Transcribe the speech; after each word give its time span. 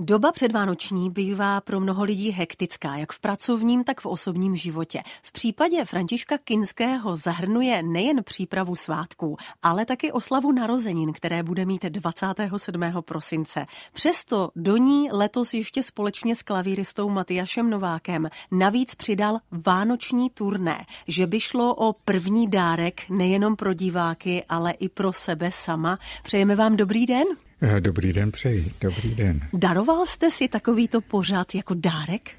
Doba 0.00 0.32
předvánoční 0.32 1.10
bývá 1.10 1.60
pro 1.60 1.80
mnoho 1.80 2.04
lidí 2.04 2.30
hektická, 2.30 2.96
jak 2.96 3.12
v 3.12 3.20
pracovním, 3.20 3.84
tak 3.84 4.00
v 4.00 4.06
osobním 4.06 4.56
životě. 4.56 5.02
V 5.22 5.32
případě 5.32 5.84
Františka 5.84 6.38
Kinského 6.38 7.16
zahrnuje 7.16 7.82
nejen 7.82 8.24
přípravu 8.24 8.76
svátků, 8.76 9.36
ale 9.62 9.86
taky 9.86 10.12
oslavu 10.12 10.52
narozenin, 10.52 11.12
které 11.12 11.42
bude 11.42 11.66
mít 11.66 11.84
27. 11.84 12.82
prosince. 13.00 13.66
Přesto 13.92 14.50
do 14.56 14.76
ní 14.76 15.08
letos 15.12 15.54
ještě 15.54 15.82
společně 15.82 16.36
s 16.36 16.42
klavíristou 16.42 17.08
Matyášem 17.08 17.70
Novákem 17.70 18.28
navíc 18.50 18.94
přidal 18.94 19.38
vánoční 19.50 20.30
turné, 20.30 20.86
že 21.08 21.26
by 21.26 21.40
šlo 21.40 21.74
o 21.74 21.92
první 21.92 22.48
dárek 22.48 23.08
nejenom 23.10 23.56
pro 23.56 23.74
diváky, 23.74 24.44
ale 24.48 24.72
i 24.72 24.88
pro 24.88 25.12
sebe 25.12 25.50
sama. 25.50 25.98
Přejeme 26.22 26.56
vám 26.56 26.76
dobrý 26.76 27.06
den. 27.06 27.47
Eh, 27.60 27.80
dobrý 27.80 28.12
den 28.12 28.32
přeji, 28.32 28.72
dobrý 28.80 29.14
den. 29.14 29.40
Daroval 29.52 30.06
jste 30.06 30.30
si 30.30 30.48
takovýto 30.48 31.00
pořád 31.00 31.54
jako 31.54 31.74
dárek? 31.74 32.30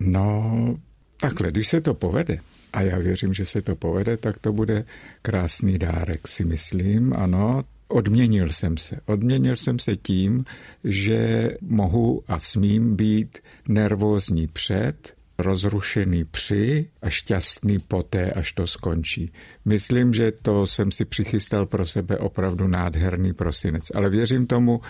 No, 0.00 0.76
takhle, 1.16 1.50
když 1.50 1.68
se 1.68 1.80
to 1.80 1.94
povede, 1.94 2.38
a 2.72 2.80
já 2.80 2.98
věřím, 2.98 3.34
že 3.34 3.44
se 3.44 3.62
to 3.62 3.76
povede, 3.76 4.16
tak 4.16 4.38
to 4.38 4.52
bude 4.52 4.84
krásný 5.22 5.78
dárek, 5.78 6.28
si 6.28 6.44
myslím, 6.44 7.12
ano. 7.12 7.64
Odměnil 7.88 8.48
jsem 8.48 8.76
se. 8.76 9.00
Odměnil 9.06 9.56
jsem 9.56 9.78
se 9.78 9.96
tím, 9.96 10.44
že 10.84 11.50
mohu 11.60 12.22
a 12.28 12.38
smím 12.38 12.96
být 12.96 13.38
nervózní 13.68 14.46
před, 14.46 15.14
rozrušený 15.38 16.24
při 16.24 16.90
a 17.02 17.10
šťastný 17.10 17.78
poté, 17.78 18.32
až 18.32 18.52
to 18.52 18.66
skončí. 18.66 19.32
Myslím, 19.64 20.14
že 20.14 20.32
to 20.32 20.66
jsem 20.66 20.92
si 20.92 21.04
přichystal 21.04 21.66
pro 21.66 21.86
sebe 21.86 22.18
opravdu 22.18 22.66
nádherný 22.66 23.32
prosinec, 23.32 23.84
ale 23.94 24.10
věřím 24.10 24.46
tomu, 24.46 24.80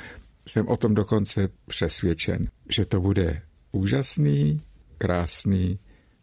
jsem 0.49 0.69
o 0.69 0.77
tom 0.77 0.95
dokonce 0.95 1.49
přesvědčen, 1.67 2.49
že 2.69 2.85
to 2.85 3.01
bude 3.01 3.43
úžasný, 3.73 4.61
krásný, 4.99 5.79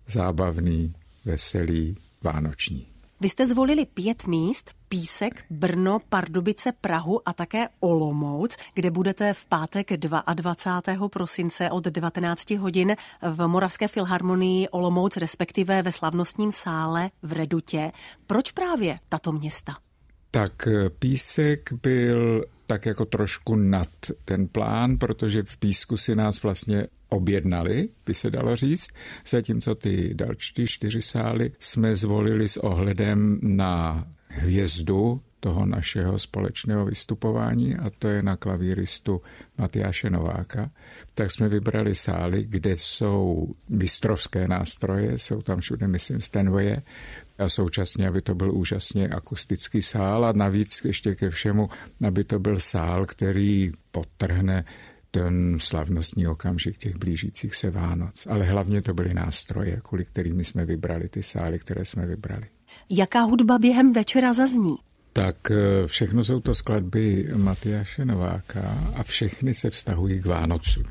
zábavný, 0.08 0.94
veselý, 1.26 1.96
vánoční. 2.24 2.88
Vy 3.22 3.30
jste 3.30 3.48
zvolili 3.48 3.86
pět 3.86 4.28
míst, 4.28 4.75
Písek, 4.90 5.46
Brno, 5.50 6.00
Pardubice, 6.10 6.72
Prahu 6.82 7.22
a 7.26 7.34
také 7.34 7.68
Olomouc, 7.80 8.58
kde 8.74 8.92
budete 8.92 9.34
v 9.34 9.46
pátek 9.46 9.98
22. 9.98 11.10
prosince 11.10 11.70
od 11.70 11.84
19 11.84 12.52
hodin 12.52 12.96
v 13.22 13.48
Moravské 13.48 13.88
filharmonii 13.88 14.68
Olomouc, 14.68 15.18
respektive 15.18 15.82
ve 15.82 15.92
slavnostním 15.92 16.52
sále 16.52 17.10
v 17.22 17.32
Redutě. 17.32 17.92
Proč 18.28 18.52
právě 18.52 19.00
tato 19.10 19.32
města? 19.32 19.78
Tak 20.32 20.68
eh, 20.68 20.90
Písek 20.90 21.74
byl 21.74 22.46
tak 22.68 22.86
jako 22.86 23.06
trošku 23.06 23.56
nad 23.56 23.88
ten 24.26 24.48
plán, 24.48 24.98
protože 24.98 25.44
v 25.44 25.58
Písku 25.58 25.98
si 25.98 26.16
nás 26.16 26.44
vlastně 26.44 26.88
objednali, 27.10 27.90
by 28.06 28.14
se 28.14 28.32
dalo 28.32 28.56
říct, 28.56 28.88
zatímco 29.28 29.76
ty 29.76 30.14
další 30.14 30.68
čtyři 30.68 31.02
sály 31.02 31.52
jsme 31.60 31.96
zvolili 31.96 32.50
s 32.50 32.58
ohledem 32.58 33.40
na 33.44 34.06
hvězdu 34.36 35.22
toho 35.40 35.66
našeho 35.66 36.20
společného 36.20 36.86
vystupování 36.86 37.76
a 37.76 37.90
to 38.00 38.08
je 38.08 38.24
na 38.24 38.36
klavíristu 38.36 39.22
Matyáše 39.58 40.10
Nováka, 40.10 40.72
tak 41.14 41.32
jsme 41.32 41.50
vybrali 41.50 41.96
sály, 41.96 42.46
kde 42.50 42.72
jsou 42.78 43.48
mistrovské 43.70 44.48
nástroje, 44.48 45.18
jsou 45.18 45.42
tam 45.42 45.60
všude, 45.60 45.88
myslím, 45.88 46.22
Stenvoje 46.22 46.82
a 47.38 47.50
současně, 47.50 48.08
aby 48.08 48.22
to 48.22 48.36
byl 48.36 48.54
úžasně 48.54 49.10
akustický 49.10 49.82
sál 49.82 50.26
a 50.26 50.32
navíc 50.32 50.82
ještě 50.86 51.16
ke 51.16 51.30
všemu, 51.30 51.70
aby 52.08 52.24
to 52.24 52.40
byl 52.40 52.60
sál, 52.60 53.06
který 53.06 53.72
potrhne 53.92 54.66
ten 55.12 55.60
slavnostní 55.60 56.28
okamžik 56.28 56.78
těch 56.78 56.96
blížících 56.98 57.56
se 57.56 57.70
Vánoc. 57.70 58.28
Ale 58.28 58.46
hlavně 58.46 58.82
to 58.82 58.94
byly 58.94 59.14
nástroje, 59.14 59.80
kvůli 59.84 60.06
kterými 60.06 60.44
jsme 60.44 60.66
vybrali 60.66 61.10
ty 61.10 61.24
sály, 61.24 61.60
které 61.60 61.86
jsme 61.86 62.06
vybrali. 62.06 62.55
Jaká 62.90 63.22
hudba 63.22 63.60
během 63.60 63.94
večera 63.94 64.34
zazní? 64.34 64.76
Tak 65.14 65.52
eh, 65.52 65.88
všechno 65.88 66.24
jsou 66.24 66.40
to 66.40 66.56
skladby 66.56 67.28
Matyáše 67.36 68.06
Nováka 68.06 68.78
a 68.96 69.04
všechny 69.04 69.54
se 69.54 69.70
vztahují 69.70 70.22
k 70.22 70.26
Vánocu. 70.26 70.84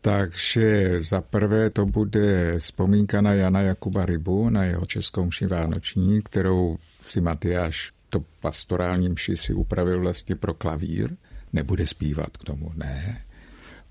Takže 0.00 0.96
za 1.00 1.20
prvé 1.20 1.70
to 1.70 1.86
bude 1.86 2.58
vzpomínka 2.58 3.20
na 3.20 3.32
Jana 3.32 3.60
Jakuba 3.60 4.06
Rybu, 4.06 4.48
na 4.48 4.64
jeho 4.64 4.86
českou 4.86 5.24
mši 5.24 5.46
Vánoční, 5.46 6.22
kterou 6.22 6.76
si 7.02 7.20
Matyáš 7.20 7.92
to 8.10 8.24
pastorální 8.40 9.08
mši 9.08 9.36
si 9.36 9.54
upravil 9.54 10.00
vlastně 10.00 10.36
pro 10.36 10.54
klavír 10.54 11.16
nebude 11.52 11.86
zpívat 11.86 12.36
k 12.36 12.44
tomu, 12.44 12.72
ne. 12.74 13.22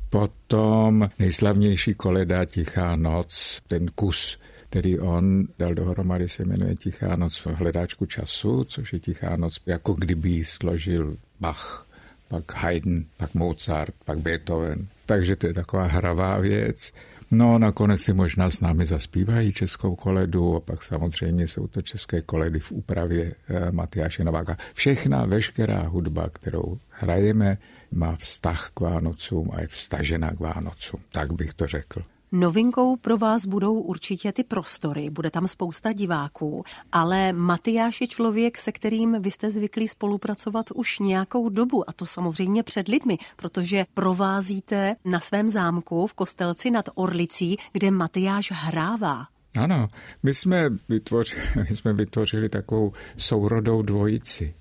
Potom 0.10 1.10
nejslavnější 1.20 1.94
koleda 1.94 2.46
Tichá 2.46 2.96
noc, 2.96 3.62
ten 3.68 3.88
kus, 3.96 4.40
který 4.72 5.00
on 5.00 5.48
dal 5.60 5.74
dohromady, 5.74 6.30
se 6.30 6.46
jmenuje 6.46 6.76
Tichá 6.76 7.16
noc 7.16 7.38
v 7.38 7.46
hledáčku 7.46 8.06
času, 8.06 8.64
což 8.64 8.94
je 8.94 9.00
Tichá 9.00 9.36
noc, 9.36 9.60
jako 9.66 9.94
kdyby 9.94 10.46
složil 10.46 11.18
Bach, 11.40 11.88
pak 12.28 12.56
Haydn, 12.56 13.00
pak 13.18 13.34
Mozart, 13.34 13.94
pak 14.06 14.20
Beethoven. 14.20 14.88
Takže 15.06 15.36
to 15.36 15.48
je 15.48 15.54
taková 15.54 15.84
hravá 15.84 16.38
věc. 16.38 16.94
No, 17.32 17.60
nakonec 17.60 18.02
si 18.02 18.14
možná 18.14 18.50
s 18.50 18.60
námi 18.60 18.86
zaspívají 18.86 19.54
českou 19.54 19.96
koledu 19.96 20.56
a 20.56 20.60
pak 20.60 20.84
samozřejmě 20.84 21.48
jsou 21.48 21.68
to 21.68 21.82
české 21.82 22.22
koledy 22.22 22.60
v 22.60 22.72
úpravě 22.72 23.34
e, 23.48 23.72
Matyáše 23.72 24.24
Nováka. 24.24 24.58
Všechna, 24.74 25.26
veškerá 25.26 25.82
hudba, 25.82 26.30
kterou 26.30 26.78
hrajeme, 26.90 27.58
má 27.92 28.16
vztah 28.16 28.70
k 28.74 28.80
Vánocům 28.80 29.50
a 29.54 29.62
je 29.62 29.68
vstažena 29.68 30.32
k 30.32 30.40
Vánocům. 30.40 31.00
Tak 31.12 31.34
bych 31.34 31.54
to 31.54 31.68
řekl. 31.68 32.04
Novinkou 32.34 32.96
pro 32.96 33.18
vás 33.18 33.46
budou 33.46 33.74
určitě 33.74 34.32
ty 34.32 34.44
prostory, 34.44 35.10
bude 35.10 35.32
tam 35.32 35.48
spousta 35.48 35.94
diváků, 35.94 36.64
ale 36.92 37.34
Matyáš 37.34 38.02
je 38.02 38.08
člověk, 38.08 38.58
se 38.58 38.72
kterým 38.72 39.22
vy 39.22 39.32
jste 39.32 39.52
zvyklí 39.52 39.88
spolupracovat 39.88 40.66
už 40.76 41.00
nějakou 41.00 41.50
dobu 41.50 41.90
a 41.90 41.94
to 41.94 42.06
samozřejmě 42.06 42.64
před 42.64 42.88
lidmi, 42.88 43.18
protože 43.36 43.86
provázíte 43.94 44.96
na 45.06 45.20
svém 45.20 45.50
zámku 45.50 46.08
v 46.08 46.14
Kostelci 46.14 46.72
nad 46.72 46.90
Orlicí, 46.96 47.58
kde 47.74 47.92
Matyáš 47.92 48.52
hrává. 48.52 49.28
Ano, 49.58 49.88
my 50.24 50.34
jsme, 50.34 50.70
vytvořili, 50.90 51.42
my 51.70 51.76
jsme 51.76 51.94
vytvořili 51.94 52.50
takovou 52.50 52.94
sourodou 53.18 53.82
dvojici. 53.82 54.54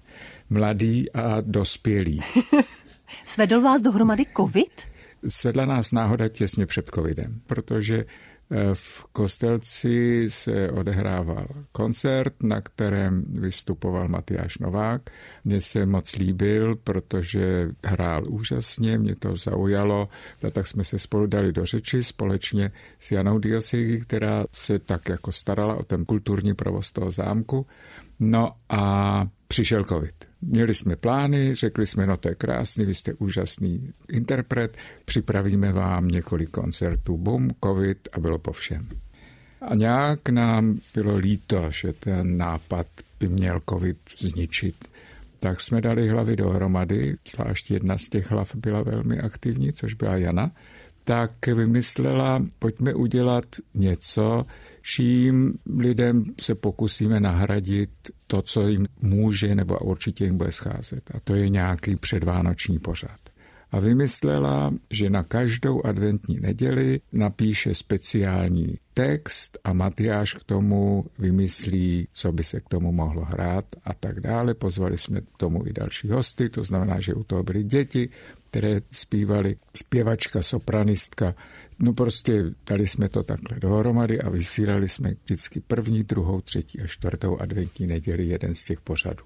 Mladý 0.50 1.12
a 1.12 1.40
dospělý. 1.40 2.22
Svedl 3.24 3.60
vás 3.60 3.82
dohromady 3.82 4.24
covid? 4.36 4.95
Svedla 5.28 5.64
nás 5.64 5.92
náhoda 5.92 6.28
těsně 6.28 6.66
před 6.66 6.90
covidem, 6.94 7.40
protože 7.46 7.96
eh, 8.50 8.56
v 8.72 9.06
Kostelci 9.12 10.26
se 10.28 10.70
odehrával 10.70 11.46
koncert, 11.72 12.42
na 12.42 12.60
kterém 12.60 13.24
vystupoval 13.28 14.08
Matyáš 14.08 14.58
Novák. 14.58 15.10
Mně 15.44 15.60
se 15.60 15.86
moc 15.86 16.16
líbil, 16.16 16.76
protože 16.76 17.68
hrál 17.84 18.22
úžasně, 18.28 18.98
mě 18.98 19.16
to 19.16 19.36
zaujalo, 19.36 20.08
a 20.46 20.50
tak 20.50 20.66
jsme 20.66 20.84
se 20.84 20.98
spolu 20.98 21.26
dali 21.26 21.52
do 21.52 21.66
řeči 21.66 22.04
společně 22.04 22.70
s 23.00 23.12
Janou 23.12 23.38
Diosigy, 23.38 24.00
která 24.00 24.44
se 24.52 24.78
tak 24.78 25.08
jako 25.08 25.32
starala 25.32 25.74
o 25.74 25.82
ten 25.82 26.04
kulturní 26.04 26.54
provoz 26.54 26.92
toho 26.92 27.10
zámku. 27.10 27.66
No 28.20 28.52
a 28.68 29.26
přišel 29.48 29.84
covid. 29.84 30.14
Měli 30.42 30.74
jsme 30.74 30.96
plány, 30.96 31.54
řekli 31.54 31.86
jsme, 31.86 32.06
no 32.06 32.16
to 32.16 32.28
je 32.28 32.34
krásný, 32.34 32.84
vy 32.84 32.94
jste 32.94 33.14
úžasný 33.14 33.92
interpret, 34.08 34.76
připravíme 35.04 35.72
vám 35.72 36.08
několik 36.08 36.50
koncertů, 36.50 37.16
bum, 37.16 37.50
covid 37.64 38.08
a 38.12 38.20
bylo 38.20 38.38
po 38.38 38.52
všem. 38.52 38.88
A 39.60 39.74
nějak 39.74 40.28
nám 40.28 40.80
bylo 40.94 41.16
líto, 41.16 41.70
že 41.70 41.92
ten 41.92 42.36
nápad 42.36 42.86
by 43.20 43.28
měl 43.28 43.58
covid 43.70 43.98
zničit. 44.18 44.88
Tak 45.40 45.60
jsme 45.60 45.80
dali 45.80 46.08
hlavy 46.08 46.36
dohromady, 46.36 47.16
zvlášť 47.30 47.70
jedna 47.70 47.98
z 47.98 48.08
těch 48.08 48.30
hlav 48.30 48.54
byla 48.54 48.82
velmi 48.82 49.18
aktivní, 49.18 49.72
což 49.72 49.94
byla 49.94 50.16
Jana, 50.16 50.50
tak 51.04 51.46
vymyslela, 51.46 52.44
pojďme 52.58 52.94
udělat 52.94 53.44
něco, 53.74 54.46
čím 54.86 55.54
lidem 55.76 56.24
se 56.40 56.54
pokusíme 56.54 57.20
nahradit 57.20 57.90
to, 58.26 58.42
co 58.42 58.68
jim 58.68 58.86
může 59.00 59.54
nebo 59.54 59.78
určitě 59.78 60.24
jim 60.24 60.38
bude 60.38 60.52
scházet. 60.52 61.10
A 61.14 61.20
to 61.20 61.34
je 61.34 61.48
nějaký 61.48 61.96
předvánoční 61.96 62.78
pořad. 62.78 63.18
A 63.70 63.80
vymyslela, 63.80 64.74
že 64.90 65.10
na 65.10 65.22
každou 65.22 65.86
adventní 65.86 66.40
neděli 66.40 67.00
napíše 67.12 67.74
speciální 67.74 68.74
text 68.94 69.58
a 69.64 69.72
Matyáš 69.72 70.34
k 70.34 70.44
tomu 70.44 71.04
vymyslí, 71.18 72.08
co 72.12 72.32
by 72.32 72.44
se 72.44 72.60
k 72.60 72.68
tomu 72.68 72.92
mohlo 72.92 73.24
hrát 73.24 73.64
a 73.84 73.94
tak 73.94 74.20
dále. 74.20 74.54
Pozvali 74.54 74.98
jsme 74.98 75.20
k 75.20 75.36
tomu 75.36 75.66
i 75.66 75.72
další 75.72 76.08
hosty, 76.08 76.48
to 76.48 76.64
znamená, 76.64 77.00
že 77.00 77.14
u 77.14 77.24
toho 77.24 77.42
byly 77.42 77.64
děti, 77.64 78.08
které 78.56 78.80
zpívali 78.90 79.56
zpěvačka, 79.76 80.42
sopranistka. 80.42 81.34
No 81.78 81.92
prostě 81.92 82.44
dali 82.66 82.86
jsme 82.86 83.08
to 83.08 83.22
takhle 83.22 83.60
dohromady 83.60 84.20
a 84.20 84.30
vysílali 84.30 84.88
jsme 84.88 85.14
vždycky 85.24 85.60
první, 85.60 86.02
druhou, 86.02 86.40
třetí 86.40 86.80
a 86.80 86.86
čtvrtou 86.86 87.38
adventní 87.38 87.86
neděli 87.86 88.24
jeden 88.24 88.54
z 88.54 88.64
těch 88.64 88.80
pořadů. 88.80 89.24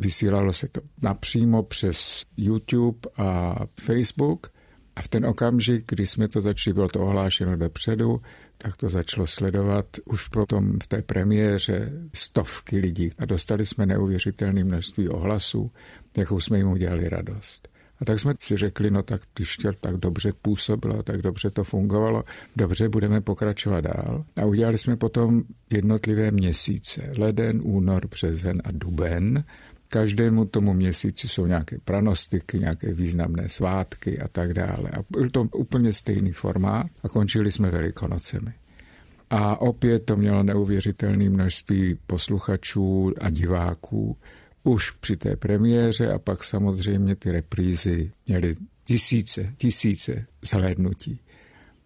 Vysílalo 0.00 0.52
se 0.52 0.68
to 0.68 0.80
napřímo 1.02 1.62
přes 1.62 2.24
YouTube 2.36 2.98
a 3.16 3.56
Facebook 3.80 4.52
A 4.96 5.02
v 5.02 5.08
ten 5.08 5.26
okamžik, 5.26 5.84
kdy 5.88 6.06
jsme 6.06 6.28
to 6.28 6.40
začali, 6.40 6.74
bylo 6.74 6.88
to 6.88 7.00
ohlášeno 7.00 7.56
dopředu, 7.56 8.20
tak 8.58 8.76
to 8.76 8.88
začalo 8.88 9.26
sledovat 9.26 9.86
už 10.04 10.28
potom 10.28 10.78
v 10.82 10.86
té 10.86 11.02
premiéře 11.02 11.92
stovky 12.14 12.78
lidí 12.78 13.10
a 13.18 13.24
dostali 13.24 13.66
jsme 13.66 13.86
neuvěřitelné 13.86 14.64
množství 14.64 15.08
ohlasů, 15.08 15.70
jakou 16.16 16.40
jsme 16.40 16.58
jim 16.58 16.68
udělali 16.68 17.08
radost. 17.08 17.75
A 18.00 18.04
tak 18.04 18.18
jsme 18.18 18.34
si 18.40 18.56
řekli, 18.56 18.90
no 18.90 19.02
tak 19.02 19.20
to 19.34 19.72
tak 19.80 19.96
dobře 19.96 20.32
působilo, 20.42 21.02
tak 21.02 21.22
dobře 21.22 21.50
to 21.50 21.64
fungovalo, 21.64 22.24
dobře, 22.56 22.88
budeme 22.88 23.20
pokračovat 23.20 23.80
dál. 23.80 24.24
A 24.36 24.44
udělali 24.44 24.78
jsme 24.78 24.96
potom 24.96 25.42
jednotlivé 25.70 26.30
měsíce, 26.30 27.12
leden, 27.18 27.60
únor, 27.64 28.06
březen 28.08 28.62
a 28.64 28.68
duben. 28.72 29.44
Každému 29.88 30.44
tomu 30.44 30.72
měsíci 30.72 31.28
jsou 31.28 31.46
nějaké 31.46 31.78
pranostiky, 31.84 32.58
nějaké 32.58 32.94
významné 32.94 33.48
svátky 33.48 34.18
a 34.18 34.28
tak 34.28 34.54
dále. 34.54 34.90
A 34.90 35.02
byl 35.10 35.30
to 35.30 35.42
úplně 35.42 35.92
stejný 35.92 36.32
formát 36.32 36.86
a 37.02 37.08
končili 37.08 37.52
jsme 37.52 37.70
velikonocemi. 37.70 38.52
A 39.30 39.60
opět 39.60 40.04
to 40.04 40.16
mělo 40.16 40.42
neuvěřitelné 40.42 41.30
množství 41.30 41.98
posluchačů 42.06 43.14
a 43.20 43.30
diváků 43.30 44.16
už 44.66 44.90
při 44.90 45.16
té 45.16 45.36
premiéře 45.36 46.12
a 46.12 46.18
pak 46.18 46.44
samozřejmě 46.44 47.16
ty 47.16 47.32
reprízy 47.32 48.12
měly 48.26 48.54
tisíce, 48.84 49.54
tisíce 49.56 50.26
zhlédnutí. 50.42 51.20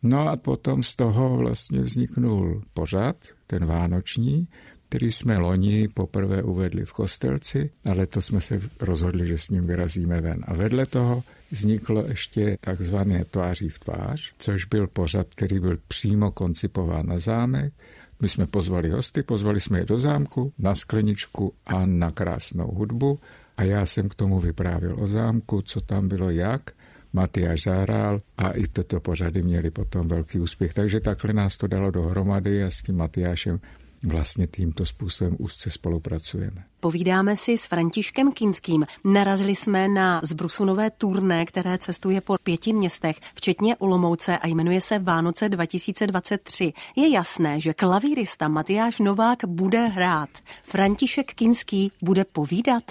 No 0.03 0.29
a 0.29 0.37
potom 0.37 0.83
z 0.83 0.97
toho 0.97 1.37
vlastně 1.37 1.81
vzniknul 1.81 2.63
pořad, 2.75 3.17
ten 3.47 3.67
vánoční, 3.67 4.49
který 4.89 5.13
jsme 5.13 5.39
loni 5.39 5.89
poprvé 5.89 6.43
uvedli 6.43 6.85
v 6.85 6.93
Kostelci 6.93 7.71
a 7.85 7.93
letos 7.93 8.27
jsme 8.27 8.41
se 8.41 8.61
rozhodli, 8.81 9.27
že 9.27 9.39
s 9.39 9.49
ním 9.49 9.67
vyrazíme 9.67 10.21
ven. 10.21 10.45
A 10.45 10.55
vedle 10.55 10.87
toho 10.87 11.23
vzniklo 11.51 12.05
ještě 12.09 12.59
takzvané 12.61 13.25
tváří 13.25 13.69
v 13.69 13.79
tvář, 13.79 14.33
což 14.39 14.65
byl 14.65 14.87
pořad, 14.87 15.27
který 15.31 15.61
byl 15.61 15.79
přímo 15.89 16.31
koncipován 16.31 17.07
na 17.07 17.19
zámek. 17.19 17.73
My 18.21 18.29
jsme 18.29 18.47
pozvali 18.47 18.91
hosty, 18.91 19.23
pozvali 19.23 19.61
jsme 19.61 19.79
je 19.79 19.85
do 19.85 19.99
zámku, 19.99 20.53
na 20.59 20.75
skleničku 20.75 21.55
a 21.67 21.87
na 21.87 22.11
krásnou 22.11 22.67
hudbu 22.67 23.19
a 23.57 23.63
já 23.63 23.87
jsem 23.87 24.09
k 24.09 24.15
tomu 24.15 24.41
vyprávěl 24.41 24.97
o 24.99 25.07
zámku, 25.07 25.63
co 25.63 25.81
tam 25.81 26.09
bylo 26.09 26.31
jak. 26.31 26.71
Matyáš 27.13 27.63
zahrál 27.63 28.21
a 28.39 28.51
i 28.51 28.67
toto 28.67 29.01
pořady 29.01 29.43
měli 29.43 29.71
potom 29.71 30.09
velký 30.09 30.41
úspěch. 30.41 30.75
Takže 30.75 31.01
takhle 31.01 31.33
nás 31.33 31.57
to 31.57 31.67
dalo 31.67 31.91
dohromady 31.91 32.65
a 32.65 32.71
s 32.71 32.83
tím 32.83 32.97
Matyášem 32.97 33.61
vlastně 34.03 34.47
tímto 34.47 34.87
způsobem 34.87 35.37
úzce 35.39 35.71
spolupracujeme. 35.71 36.65
Povídáme 36.81 37.37
si 37.37 37.59
s 37.59 37.67
Františkem 37.67 38.33
Kinským. 38.33 38.87
Narazili 39.05 39.57
jsme 39.57 39.89
na 39.89 40.21
zbrusunové 40.25 40.91
turné, 40.91 41.47
které 41.47 41.79
cestuje 41.79 42.21
po 42.21 42.37
pěti 42.43 42.73
městech, 42.73 43.17
včetně 43.35 43.77
Olomouce 43.77 44.39
a 44.39 44.47
jmenuje 44.47 44.81
se 44.81 44.99
Vánoce 44.99 45.49
2023. 45.49 46.73
Je 46.97 47.09
jasné, 47.09 47.61
že 47.61 47.75
klavírista 47.75 48.49
Matyáš 48.49 48.99
Novák 48.99 49.39
bude 49.47 49.87
hrát. 49.87 50.31
František 50.63 51.35
Kinský 51.35 51.93
bude 52.03 52.25
povídat? 52.25 52.85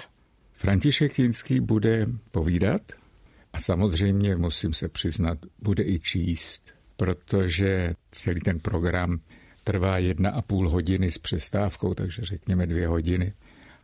František 0.52 1.14
Kinský 1.14 1.60
bude 1.60 2.06
povídat 2.30 2.82
a 3.52 3.60
samozřejmě 3.60 4.36
musím 4.36 4.72
se 4.72 4.88
přiznat, 4.88 5.38
bude 5.62 5.82
i 5.84 5.98
číst, 5.98 6.62
protože 6.96 7.94
celý 8.10 8.40
ten 8.40 8.58
program 8.58 9.20
trvá 9.70 9.98
jedna 9.98 10.30
a 10.30 10.42
půl 10.42 10.70
hodiny 10.70 11.10
s 11.10 11.18
přestávkou, 11.18 11.94
takže 11.94 12.22
řekněme 12.22 12.66
dvě 12.66 12.86
hodiny. 12.86 13.32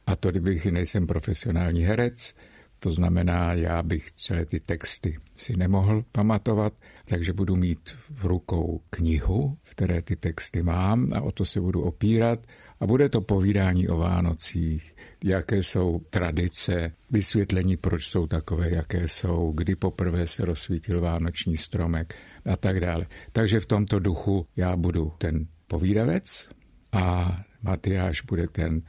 A 0.06 0.16
to, 0.16 0.30
kdybych 0.30 0.66
nejsem 0.66 1.06
profesionální 1.06 1.82
herec, 1.82 2.34
to 2.78 2.90
znamená, 2.90 3.52
já 3.52 3.82
bych 3.82 4.12
celé 4.12 4.46
ty 4.46 4.60
texty 4.60 5.16
si 5.36 5.56
nemohl 5.56 6.04
pamatovat, 6.12 6.72
takže 7.08 7.32
budu 7.32 7.56
mít 7.56 7.90
v 8.10 8.24
rukou 8.24 8.80
knihu, 8.90 9.58
v 9.62 9.70
které 9.70 10.02
ty 10.02 10.16
texty 10.16 10.62
mám 10.62 11.12
a 11.14 11.20
o 11.20 11.30
to 11.30 11.44
se 11.44 11.60
budu 11.60 11.82
opírat. 11.82 12.46
A 12.80 12.86
bude 12.86 13.08
to 13.08 13.20
povídání 13.20 13.88
o 13.88 13.96
Vánocích, 13.96 14.96
jaké 15.24 15.62
jsou 15.62 16.00
tradice, 16.10 16.92
vysvětlení, 17.10 17.76
proč 17.76 18.04
jsou 18.04 18.26
takové, 18.26 18.70
jaké 18.70 19.08
jsou, 19.08 19.52
kdy 19.56 19.76
poprvé 19.76 20.26
se 20.26 20.44
rozsvítil 20.44 21.00
vánoční 21.00 21.56
stromek 21.56 22.14
a 22.52 22.56
tak 22.56 22.80
dále. 22.80 23.06
Takže 23.32 23.60
v 23.60 23.66
tomto 23.66 23.98
duchu 23.98 24.46
já 24.56 24.76
budu 24.76 25.12
ten 25.18 25.46
povídavec 25.66 26.48
a 26.92 27.36
Matyáš 27.62 28.22
bude 28.22 28.46
ten, 28.48 28.82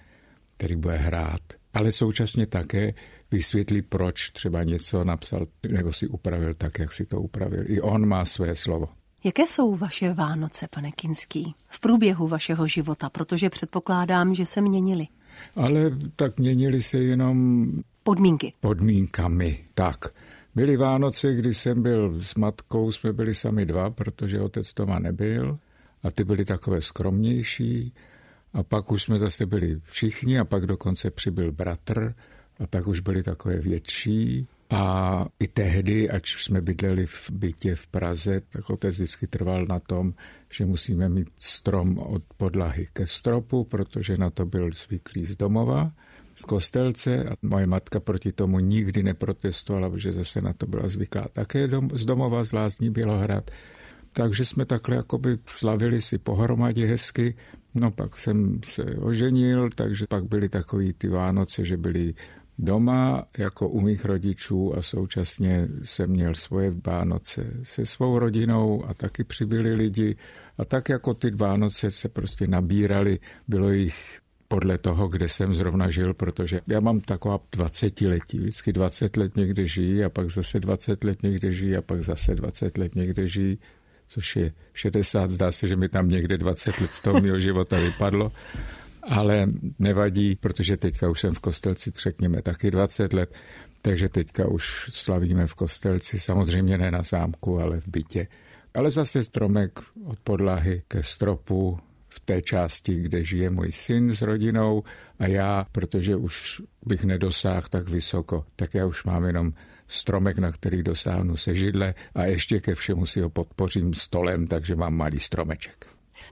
který 0.57 0.75
bude 0.75 0.95
hrát. 0.95 1.41
Ale 1.73 1.91
současně 1.91 2.45
také 2.45 2.93
vysvětlí, 3.31 3.81
proč 3.81 4.29
třeba 4.29 4.63
něco 4.63 5.03
napsal 5.03 5.47
nebo 5.69 5.93
si 5.93 6.07
upravil 6.07 6.53
tak, 6.53 6.79
jak 6.79 6.91
si 6.91 7.05
to 7.05 7.21
upravil. 7.21 7.63
I 7.65 7.81
on 7.81 8.05
má 8.05 8.25
své 8.25 8.55
slovo. 8.55 8.85
Jaké 9.23 9.47
jsou 9.47 9.75
vaše 9.75 10.13
Vánoce, 10.13 10.67
pane 10.75 10.91
Kinský, 10.91 11.55
v 11.67 11.79
průběhu 11.79 12.27
vašeho 12.27 12.67
života? 12.67 13.09
Protože 13.09 13.49
předpokládám, 13.49 14.33
že 14.33 14.45
se 14.45 14.61
měnili. 14.61 15.07
Ale 15.55 15.91
tak 16.15 16.39
měnili 16.39 16.81
se 16.81 16.97
jenom... 16.97 17.67
Podmínky. 18.03 18.53
Podmínkami, 18.59 19.65
tak. 19.73 20.05
Byly 20.55 20.77
Vánoce, 20.77 21.35
kdy 21.35 21.53
jsem 21.53 21.83
byl 21.83 22.21
s 22.21 22.35
matkou, 22.35 22.91
jsme 22.91 23.13
byli 23.13 23.35
sami 23.35 23.65
dva, 23.65 23.89
protože 23.89 24.41
otec 24.41 24.73
doma 24.73 24.99
nebyl 24.99 25.59
a 26.07 26.11
ty 26.11 26.23
byly 26.23 26.45
takové 26.45 26.81
skromnější 26.81 27.93
a 28.53 28.63
pak 28.63 28.91
už 28.91 29.03
jsme 29.03 29.19
zase 29.19 29.45
byli 29.45 29.81
všichni 29.83 30.39
a 30.39 30.45
pak 30.45 30.65
dokonce 30.65 31.11
přibyl 31.11 31.51
bratr 31.51 32.15
a 32.59 32.67
tak 32.67 32.87
už 32.87 32.99
byli 32.99 33.23
takové 33.23 33.59
větší. 33.59 34.47
A 34.69 35.25
i 35.39 35.47
tehdy, 35.47 36.09
ať 36.09 36.27
jsme 36.27 36.61
bydleli 36.61 37.05
v 37.05 37.31
bytě 37.31 37.75
v 37.75 37.87
Praze, 37.87 38.41
tak 38.49 38.69
otec 38.69 38.95
vždycky 38.95 39.27
trval 39.27 39.65
na 39.65 39.79
tom, 39.79 40.13
že 40.53 40.65
musíme 40.65 41.09
mít 41.09 41.29
strom 41.37 41.97
od 41.97 42.23
podlahy 42.37 42.87
ke 42.93 43.07
stropu, 43.07 43.63
protože 43.63 44.17
na 44.17 44.29
to 44.29 44.45
byl 44.45 44.71
zvyklý 44.71 45.25
z 45.25 45.37
domova, 45.37 45.91
z 46.35 46.43
kostelce 46.43 47.23
a 47.23 47.35
moje 47.41 47.67
matka 47.67 47.99
proti 47.99 48.31
tomu 48.31 48.59
nikdy 48.59 49.03
neprotestovala, 49.03 49.89
protože 49.89 50.11
zase 50.11 50.41
na 50.41 50.53
to 50.53 50.67
byla 50.67 50.87
zvyklá 50.87 51.27
také 51.31 51.67
dom, 51.67 51.89
z 51.93 52.05
domova 52.05 52.43
z 52.43 52.51
Lázní 52.51 52.89
Bělohrad. 52.89 53.51
Takže 54.17 54.45
jsme 54.45 54.65
takhle 54.65 54.95
jakoby 54.95 55.37
slavili 55.45 56.01
si 56.01 56.17
pohromadě 56.17 56.85
hezky. 56.85 57.35
No 57.75 57.91
pak 57.91 58.17
jsem 58.17 58.59
se 58.65 58.83
oženil, 58.83 59.69
takže 59.75 60.05
pak 60.09 60.25
byly 60.25 60.49
takový 60.49 60.93
ty 60.93 61.07
Vánoce, 61.07 61.65
že 61.65 61.77
byly 61.77 62.13
doma 62.59 63.27
jako 63.37 63.69
u 63.69 63.81
mých 63.81 64.05
rodičů 64.05 64.77
a 64.77 64.81
současně 64.81 65.67
jsem 65.83 66.09
měl 66.09 66.35
svoje 66.35 66.73
Vánoce 66.85 67.53
se 67.63 67.85
svou 67.85 68.19
rodinou 68.19 68.85
a 68.85 68.93
taky 68.93 69.23
přibyli 69.23 69.73
lidi. 69.73 70.15
A 70.57 70.65
tak 70.65 70.89
jako 70.89 71.13
ty 71.13 71.31
Vánoce 71.31 71.91
se 71.91 72.09
prostě 72.09 72.47
nabírali, 72.47 73.19
bylo 73.47 73.69
jich 73.69 74.19
podle 74.47 74.77
toho, 74.77 75.07
kde 75.07 75.29
jsem 75.29 75.53
zrovna 75.53 75.89
žil, 75.89 76.13
protože 76.13 76.61
já 76.67 76.79
mám 76.79 76.99
taková 76.99 77.39
20 77.51 78.01
letí, 78.01 78.37
vždycky 78.39 78.73
20 78.73 79.17
let 79.17 79.35
někde 79.35 79.67
žijí 79.67 80.03
a 80.03 80.09
pak 80.09 80.29
zase 80.29 80.59
20 80.59 81.03
let 81.03 81.23
někde 81.23 81.53
žijí 81.53 81.75
a 81.75 81.81
pak 81.81 82.03
zase 82.03 82.35
20 82.35 82.77
let 82.77 82.95
někde 82.95 83.27
žijí 83.27 83.59
což 84.07 84.35
je 84.35 84.53
60, 84.73 85.29
zdá 85.31 85.51
se, 85.51 85.67
že 85.67 85.75
mi 85.75 85.89
tam 85.89 86.09
někde 86.09 86.37
20 86.37 86.81
let 86.81 86.93
z 86.93 87.01
toho 87.01 87.21
mého 87.21 87.39
života 87.39 87.79
vypadlo, 87.79 88.31
ale 89.03 89.47
nevadí, 89.79 90.35
protože 90.35 90.77
teďka 90.77 91.09
už 91.09 91.19
jsem 91.19 91.33
v 91.33 91.39
Kostelci, 91.39 91.91
řekněme, 92.03 92.41
taky 92.41 92.71
20 92.71 93.13
let, 93.13 93.33
takže 93.81 94.09
teďka 94.09 94.47
už 94.47 94.89
slavíme 94.89 95.47
v 95.47 95.55
Kostelci, 95.55 96.19
samozřejmě 96.19 96.77
ne 96.77 96.91
na 96.91 97.03
zámku, 97.03 97.59
ale 97.59 97.79
v 97.79 97.87
bytě. 97.87 98.27
Ale 98.73 98.91
zase 98.91 99.23
stromek 99.23 99.79
od 100.05 100.19
podlahy 100.19 100.81
ke 100.87 101.03
stropu, 101.03 101.77
v 102.17 102.19
té 102.19 102.41
části, 102.41 103.01
kde 103.01 103.23
žije 103.23 103.49
můj 103.49 103.71
syn 103.71 104.13
s 104.13 104.21
rodinou 104.21 104.83
a 105.19 105.27
já, 105.27 105.65
protože 105.71 106.15
už 106.15 106.61
bych 106.85 107.03
nedosáhl 107.03 107.67
tak 107.69 107.89
vysoko, 107.89 108.45
tak 108.55 108.73
já 108.73 108.85
už 108.85 109.03
mám 109.03 109.23
jenom 109.23 109.53
stromek, 109.87 110.37
na 110.37 110.51
který 110.51 110.83
dosáhnu 110.83 111.37
se 111.37 111.55
židle 111.55 111.93
a 112.15 112.23
ještě 112.23 112.59
ke 112.59 112.75
všemu 112.75 113.05
si 113.05 113.21
ho 113.21 113.29
podpořím 113.29 113.93
stolem, 113.93 114.47
takže 114.47 114.75
mám 114.75 114.93
malý 114.95 115.19
stromeček. 115.19 115.85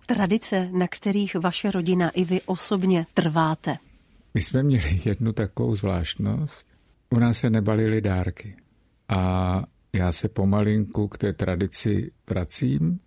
Tradice, 0.06 0.70
na 0.72 0.88
kterých 0.88 1.36
vaše 1.36 1.72
rodina 1.72 2.10
i 2.10 2.26
vy 2.26 2.42
osobně 2.42 3.06
trváte? 3.14 3.78
My 4.34 4.42
jsme 4.42 4.64
měli 4.64 5.02
jednu 5.06 5.32
takovou 5.32 5.76
zvláštnost. 5.76 6.68
U 7.10 7.20
nás 7.20 7.38
se 7.38 7.50
nebalily 7.50 8.02
dárky. 8.02 8.56
A 9.10 9.64
já 9.94 10.12
se 10.12 10.30
pomalinku 10.30 11.08
k 11.08 11.18
té 11.18 11.34
tradici 11.34 12.12
vracím, 12.30 13.00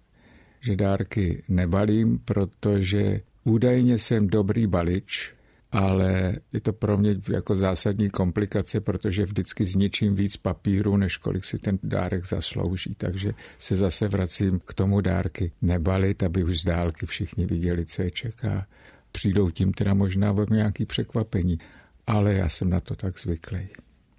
že 0.60 0.76
dárky 0.76 1.42
nebalím, 1.48 2.18
protože 2.24 3.20
údajně 3.44 3.98
jsem 3.98 4.26
dobrý 4.26 4.66
balič, 4.66 5.32
ale 5.72 6.36
je 6.52 6.60
to 6.60 6.72
pro 6.72 6.98
mě 6.98 7.16
jako 7.30 7.56
zásadní 7.56 8.10
komplikace, 8.10 8.80
protože 8.80 9.24
vždycky 9.24 9.64
zničím 9.64 10.14
víc 10.14 10.36
papíru, 10.36 10.96
než 10.96 11.16
kolik 11.16 11.44
si 11.44 11.58
ten 11.58 11.78
dárek 11.82 12.28
zaslouží. 12.28 12.94
Takže 12.94 13.32
se 13.58 13.76
zase 13.76 14.08
vracím 14.08 14.60
k 14.64 14.74
tomu 14.74 15.00
dárky 15.00 15.52
nebalit, 15.62 16.22
aby 16.22 16.44
už 16.44 16.60
z 16.60 16.64
dálky 16.64 17.06
všichni 17.06 17.46
viděli, 17.46 17.86
co 17.86 18.02
je 18.02 18.10
čeká. 18.10 18.66
Přijdou 19.12 19.50
tím 19.50 19.72
teda 19.72 19.94
možná 19.94 20.32
o 20.32 20.54
nějaký 20.54 20.86
překvapení, 20.86 21.58
ale 22.06 22.34
já 22.34 22.48
jsem 22.48 22.70
na 22.70 22.80
to 22.80 22.96
tak 22.96 23.18
zvyklý. 23.20 23.68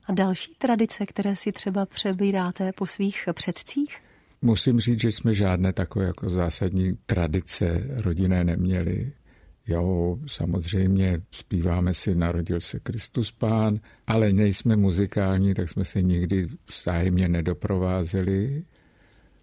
A 0.05 0.13
další 0.13 0.55
tradice, 0.58 1.05
které 1.05 1.36
si 1.36 1.51
třeba 1.51 1.86
přebíráte 1.86 2.72
po 2.72 2.86
svých 2.86 3.29
předcích? 3.34 4.09
Musím 4.41 4.79
říct, 4.79 5.01
že 5.01 5.12
jsme 5.12 5.34
žádné 5.34 5.74
takové 5.74 6.05
jako 6.05 6.29
zásadní 6.29 6.98
tradice 7.05 7.84
rodinné 7.89 8.43
neměli. 8.43 9.12
Jo, 9.67 10.17
samozřejmě 10.27 11.22
zpíváme 11.31 11.93
si 11.93 12.15
Narodil 12.15 12.60
se 12.62 12.79
Kristus 12.79 13.31
Pán, 13.31 13.79
ale 14.08 14.34
nejsme 14.34 14.75
muzikální, 14.75 15.53
tak 15.53 15.69
jsme 15.69 15.86
se 15.86 16.01
nikdy 16.01 16.48
vzájemně 16.69 17.27
nedoprovázeli. 17.27 18.63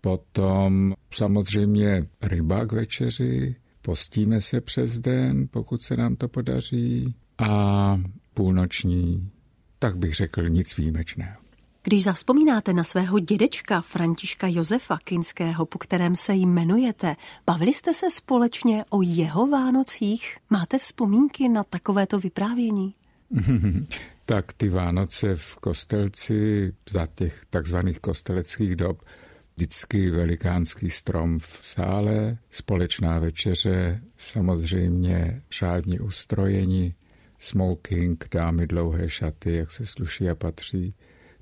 Potom 0.00 0.94
samozřejmě 1.10 2.06
ryba 2.22 2.66
k 2.66 2.72
večeři, 2.72 3.56
postíme 3.82 4.40
se 4.40 4.60
přes 4.60 4.98
den, 4.98 5.48
pokud 5.50 5.82
se 5.82 5.96
nám 5.96 6.16
to 6.16 6.28
podaří, 6.28 7.14
a 7.38 8.00
půlnoční, 8.34 9.30
tak 9.78 9.96
bych 9.96 10.14
řekl 10.14 10.48
nic 10.48 10.76
výjimečného. 10.76 11.45
Když 11.88 12.04
zaspomínáte 12.04 12.72
na 12.72 12.84
svého 12.84 13.18
dědečka 13.18 13.80
Františka 13.80 14.46
Josefa 14.46 14.98
Kinského, 15.04 15.66
po 15.66 15.78
kterém 15.78 16.16
se 16.16 16.34
jmenujete, 16.34 17.16
bavili 17.46 17.74
jste 17.74 17.94
se 17.94 18.10
společně 18.10 18.84
o 18.90 19.02
jeho 19.02 19.46
Vánocích? 19.46 20.36
Máte 20.50 20.78
vzpomínky 20.78 21.48
na 21.48 21.64
takovéto 21.64 22.18
vyprávění? 22.18 22.94
tak 24.24 24.52
ty 24.52 24.68
Vánoce 24.68 25.36
v 25.36 25.56
Kostelci 25.56 26.72
za 26.90 27.06
těch 27.06 27.44
takzvaných 27.50 28.00
kosteleckých 28.00 28.76
dob 28.76 29.02
vždycky 29.56 30.10
velikánský 30.10 30.90
strom 30.90 31.38
v 31.38 31.60
sále, 31.62 32.38
společná 32.50 33.18
večeře, 33.18 34.00
samozřejmě 34.18 35.42
řádně 35.58 36.00
ustrojení, 36.00 36.94
smoking, 37.38 38.28
dámy 38.30 38.66
dlouhé 38.66 39.10
šaty, 39.10 39.52
jak 39.52 39.70
se 39.70 39.86
sluší 39.86 40.28
a 40.28 40.34
patří, 40.34 40.94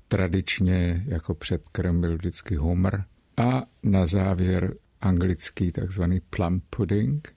tradičně 0.07 1.03
jako 1.07 1.35
předkrm 1.35 2.01
byl 2.01 2.15
vždycky 2.15 2.55
humor 2.55 3.03
a 3.37 3.63
na 3.83 4.05
závěr 4.05 4.75
anglický 5.01 5.71
takzvaný 5.71 6.19
plum 6.29 6.61
pudding, 6.69 7.35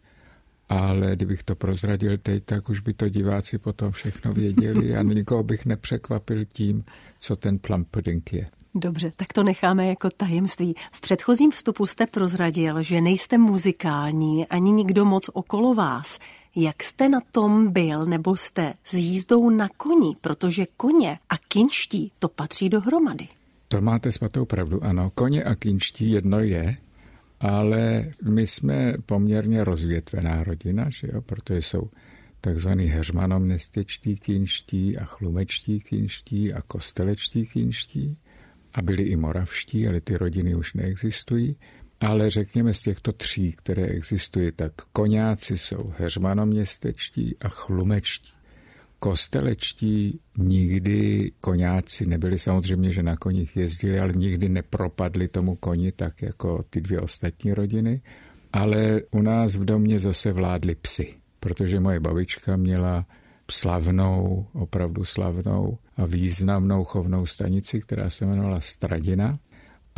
ale 0.68 1.16
kdybych 1.16 1.42
to 1.42 1.56
prozradil 1.56 2.18
teď, 2.18 2.44
tak 2.44 2.68
už 2.68 2.80
by 2.80 2.94
to 2.94 3.08
diváci 3.08 3.58
potom 3.58 3.92
všechno 3.92 4.32
věděli 4.32 4.96
a 4.96 5.02
nikoho 5.14 5.42
bych 5.42 5.66
nepřekvapil 5.66 6.44
tím, 6.44 6.84
co 7.18 7.37
ten 7.37 7.58
plum 7.58 7.84
pudding 7.84 8.32
je. 8.32 8.46
Dobře, 8.75 9.12
tak 9.16 9.32
to 9.32 9.42
necháme 9.42 9.87
jako 9.87 10.10
tajemství. 10.10 10.75
V 10.92 11.00
předchozím 11.00 11.50
vstupu 11.50 11.87
jste 11.87 12.06
prozradil, 12.06 12.82
že 12.82 13.00
nejste 13.00 13.38
muzikální 13.38 14.46
ani 14.46 14.72
nikdo 14.72 15.04
moc 15.04 15.30
okolo 15.32 15.75
vás. 15.75 16.18
Jak 16.57 16.83
jste 16.83 17.09
na 17.09 17.21
tom 17.33 17.73
byl 17.73 18.07
nebo 18.07 18.37
jste 18.37 18.75
s 18.85 18.95
jízdou 18.95 19.50
na 19.50 19.69
koni, 19.76 20.17
protože 20.21 20.67
koně 20.76 21.19
a 21.28 21.37
kinští 21.49 22.12
to 22.19 22.28
patří 22.28 22.69
dohromady? 22.69 23.28
To 23.69 23.81
máte 23.81 24.12
svatou 24.12 24.45
pravdu, 24.45 24.85
ano. 24.85 25.11
Koně 25.14 25.45
a 25.45 25.55
kinští 25.55 26.11
jedno 26.11 26.40
je, 26.40 26.76
ale 27.40 28.12
my 28.23 28.47
jsme 28.47 28.95
poměrně 29.07 29.64
rozvětvená 29.64 30.45
rodina, 30.45 30.90
že 30.90 31.09
jo, 31.12 31.21
protože 31.21 31.62
jsou 31.62 31.90
takzvaný 32.40 32.87
heřmanomnestečtí 32.87 34.17
kinští 34.17 34.99
a 34.99 35.05
chlumečtí 35.05 35.81
kinští 35.81 36.52
a 36.52 36.62
kostelečtí 36.62 37.47
kinští 37.47 38.19
a 38.75 38.83
byli 38.83 39.02
i 39.02 39.17
moravští, 39.17 39.88
ale 39.88 40.00
ty 40.00 40.17
rodiny 40.17 40.55
už 40.55 40.75
neexistují. 40.75 41.57
Ale 42.00 42.31
řekněme 42.31 42.75
z 42.75 42.83
těchto 42.83 43.12
tří, 43.12 43.52
které 43.52 43.83
existují, 43.87 44.52
tak 44.52 44.73
koňáci 44.93 45.59
jsou 45.59 45.93
heřmanoměstečtí 45.99 47.37
a 47.40 47.49
chlumečtí. 47.49 48.33
Kostelečtí 48.99 50.21
nikdy 50.38 51.31
koňáci 51.40 52.07
nebyli 52.07 52.38
samozřejmě, 52.38 52.93
že 52.93 53.02
na 53.02 53.17
koních 53.17 53.57
jezdili, 53.57 54.00
ale 54.00 54.12
nikdy 54.12 54.49
nepropadli 54.49 55.28
tomu 55.28 55.55
koni 55.55 55.93
tak 55.93 56.23
jako 56.23 56.64
ty 56.71 56.81
dvě 56.81 57.00
ostatní 57.00 57.52
rodiny. 57.55 58.02
Ale 58.52 59.02
u 59.11 59.23
nás 59.23 59.57
v 59.57 59.64
domě 59.64 60.00
zase 60.00 60.33
vládly 60.33 60.75
psy, 60.75 61.14
protože 61.40 61.81
moje 61.81 62.00
babička 62.00 62.57
měla 62.57 63.07
slavnou, 63.50 64.47
opravdu 64.52 65.05
slavnou 65.05 65.78
a 65.97 66.07
významnou 66.07 66.85
chovnou 66.85 67.26
stanici, 67.26 67.81
která 67.81 68.11
se 68.11 68.25
jmenovala 68.25 68.61
Stradina 68.61 69.35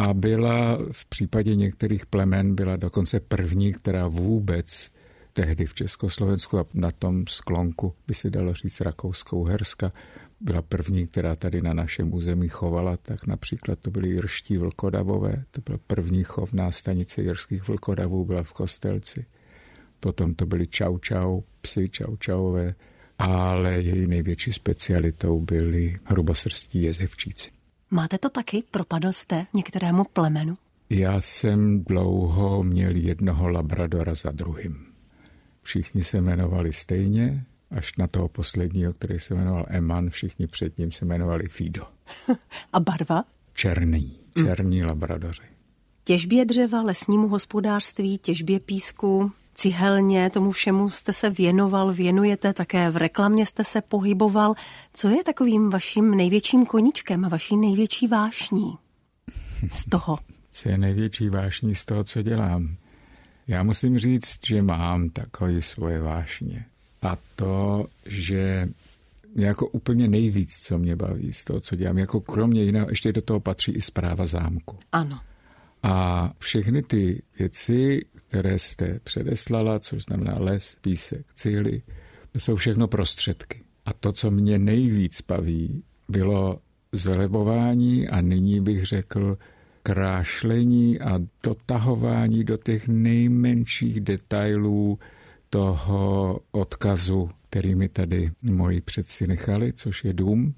a 0.00 0.14
byla 0.14 0.78
v 0.92 1.04
případě 1.04 1.54
některých 1.54 2.06
plemen 2.06 2.54
byla 2.54 2.76
dokonce 2.76 3.20
první, 3.20 3.72
která 3.72 4.08
vůbec 4.08 4.90
tehdy 5.32 5.66
v 5.66 5.74
Československu 5.74 6.58
a 6.58 6.64
na 6.74 6.90
tom 6.90 7.24
sklonku 7.26 7.94
by 8.06 8.14
se 8.14 8.30
dalo 8.30 8.54
říct 8.54 8.80
Rakouskou 8.80 9.44
Herska, 9.44 9.92
byla 10.40 10.62
první, 10.62 11.06
která 11.06 11.36
tady 11.36 11.62
na 11.62 11.74
našem 11.74 12.14
území 12.14 12.48
chovala, 12.48 12.96
tak 12.96 13.26
například 13.26 13.78
to 13.78 13.90
byly 13.90 14.08
jirští 14.08 14.58
vlkodavové, 14.58 15.44
to 15.50 15.60
byla 15.60 15.78
první 15.86 16.24
chovná 16.24 16.72
stanice 16.72 17.22
jirských 17.22 17.68
vlkodavů, 17.68 18.24
byla 18.24 18.42
v 18.42 18.52
Kostelci. 18.52 19.26
Potom 20.00 20.34
to 20.34 20.46
byly 20.46 20.66
čau 20.66 20.98
čau, 20.98 21.40
psy 21.60 21.88
čau 21.88 22.16
čauové, 22.16 22.74
ale 23.18 23.82
její 23.82 24.06
největší 24.06 24.52
specialitou 24.52 25.40
byly 25.40 25.96
hrubosrstí 26.04 26.82
jezevčíci. 26.82 27.59
Máte 27.90 28.18
to 28.18 28.30
taky? 28.30 28.62
Propadl 28.70 29.12
jste 29.12 29.46
některému 29.54 30.04
plemenu? 30.12 30.56
Já 30.90 31.20
jsem 31.20 31.84
dlouho 31.84 32.62
měl 32.62 32.96
jednoho 32.96 33.48
labradora 33.48 34.14
za 34.14 34.30
druhým. 34.30 34.86
Všichni 35.62 36.04
se 36.04 36.18
jmenovali 36.18 36.72
stejně, 36.72 37.44
až 37.70 37.96
na 37.96 38.06
toho 38.06 38.28
posledního, 38.28 38.92
který 38.92 39.18
se 39.18 39.34
jmenoval 39.34 39.66
Eman, 39.68 40.10
všichni 40.10 40.46
před 40.46 40.78
ním 40.78 40.92
se 40.92 41.04
jmenovali 41.04 41.48
Fido. 41.48 41.82
A 42.72 42.80
barva? 42.80 43.24
Černý, 43.54 44.18
černí 44.36 44.80
mm. 44.80 44.86
labradoři. 44.86 45.42
Těžbě 46.04 46.44
dřeva, 46.44 46.82
lesnímu 46.82 47.28
hospodářství, 47.28 48.18
těžbě 48.18 48.60
písku, 48.60 49.32
cihelně, 49.60 50.30
tomu 50.30 50.52
všemu 50.52 50.90
jste 50.90 51.12
se 51.12 51.30
věnoval, 51.30 51.92
věnujete, 51.92 52.52
také 52.52 52.90
v 52.90 52.96
reklamě 52.96 53.46
jste 53.46 53.64
se 53.64 53.80
pohyboval. 53.80 54.54
Co 54.92 55.08
je 55.08 55.24
takovým 55.24 55.70
vaším 55.70 56.14
největším 56.14 56.66
koníčkem 56.66 57.24
a 57.24 57.28
vaší 57.28 57.56
největší 57.56 58.06
vášní 58.06 58.74
z 59.72 59.84
toho? 59.84 60.18
Co 60.50 60.68
je 60.68 60.78
největší 60.78 61.28
vášní 61.28 61.74
z 61.74 61.84
toho, 61.84 62.04
co 62.04 62.22
dělám? 62.22 62.76
Já 63.46 63.62
musím 63.62 63.98
říct, 63.98 64.38
že 64.46 64.62
mám 64.62 65.10
takové 65.10 65.62
svoje 65.62 66.00
vášně. 66.02 66.64
A 67.02 67.16
to, 67.36 67.86
že 68.06 68.68
jako 69.34 69.66
úplně 69.66 70.08
nejvíc, 70.08 70.58
co 70.58 70.78
mě 70.78 70.96
baví 70.96 71.32
z 71.32 71.44
toho, 71.44 71.60
co 71.60 71.76
dělám, 71.76 71.98
jako 71.98 72.20
kromě 72.20 72.62
jiného, 72.62 72.86
ještě 72.90 73.12
do 73.12 73.22
toho 73.22 73.40
patří 73.40 73.72
i 73.72 73.80
zpráva 73.80 74.26
zámku. 74.26 74.78
Ano. 74.92 75.20
A 75.82 76.32
všechny 76.38 76.82
ty 76.82 77.22
věci, 77.38 78.00
které 78.30 78.58
jste 78.58 79.00
předeslala, 79.04 79.78
což 79.78 80.02
znamená 80.02 80.34
les, 80.38 80.76
písek, 80.80 81.26
cíly, 81.34 81.82
to 82.32 82.40
jsou 82.40 82.56
všechno 82.56 82.88
prostředky. 82.88 83.60
A 83.84 83.92
to, 83.92 84.12
co 84.12 84.30
mě 84.30 84.58
nejvíc 84.58 85.22
baví, 85.28 85.82
bylo 86.08 86.58
zvelebování 86.92 88.08
a 88.08 88.20
nyní 88.20 88.60
bych 88.60 88.84
řekl 88.84 89.38
krášlení 89.82 91.00
a 91.00 91.20
dotahování 91.42 92.44
do 92.44 92.56
těch 92.56 92.88
nejmenších 92.88 94.00
detailů 94.00 94.98
toho 95.50 96.40
odkazu, 96.50 97.28
který 97.48 97.74
mi 97.74 97.88
tady 97.88 98.30
moji 98.42 98.80
předci 98.80 99.26
nechali, 99.26 99.72
což 99.72 100.04
je 100.04 100.12
dům, 100.12 100.54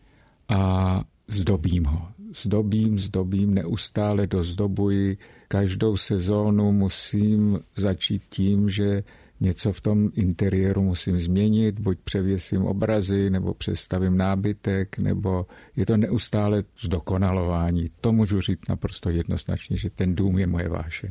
a 0.49 1.05
zdobím 1.29 1.85
ho 1.85 2.09
zdobím, 2.37 2.99
zdobím, 2.99 3.55
neustále 3.55 4.27
dozdobuji. 4.27 5.17
Každou 5.49 5.97
sezónu 5.97 6.73
musím 6.73 7.61
začít 7.77 8.23
tím, 8.29 8.71
že 8.71 9.03
něco 9.41 9.73
v 9.73 9.81
tom 9.81 10.11
interiéru 10.15 10.83
musím 10.83 11.21
změnit, 11.21 11.79
buď 11.79 11.99
převěsím 12.05 12.63
obrazy, 12.63 13.31
nebo 13.31 13.55
přestavím 13.55 14.17
nábytek, 14.17 14.99
nebo 14.99 15.47
je 15.77 15.87
to 15.87 15.97
neustále 15.97 16.65
zdokonalování. 16.81 17.87
To 18.01 18.13
můžu 18.13 18.41
říct 18.41 18.69
naprosto 18.69 19.11
jednoznačně, 19.11 19.77
že 19.77 19.91
ten 19.91 20.15
dům 20.15 20.39
je 20.39 20.47
moje 20.47 20.69
vášeň. 20.69 21.11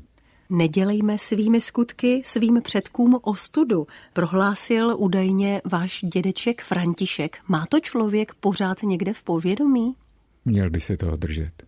Nedělejme 0.49 1.17
svými 1.17 1.61
skutky 1.61 2.21
svým 2.25 2.61
předkům 2.61 3.19
ostudu, 3.21 3.87
prohlásil 4.13 4.95
údajně 4.97 5.61
váš 5.71 6.05
dědeček 6.13 6.61
František. 6.61 7.37
Má 7.47 7.65
to 7.65 7.79
člověk 7.79 8.33
pořád 8.33 8.83
někde 8.83 9.13
v 9.13 9.23
povědomí? 9.23 9.95
Měl 10.45 10.69
by 10.69 10.79
se 10.79 10.97
toho 10.97 11.15
držet. 11.15 11.63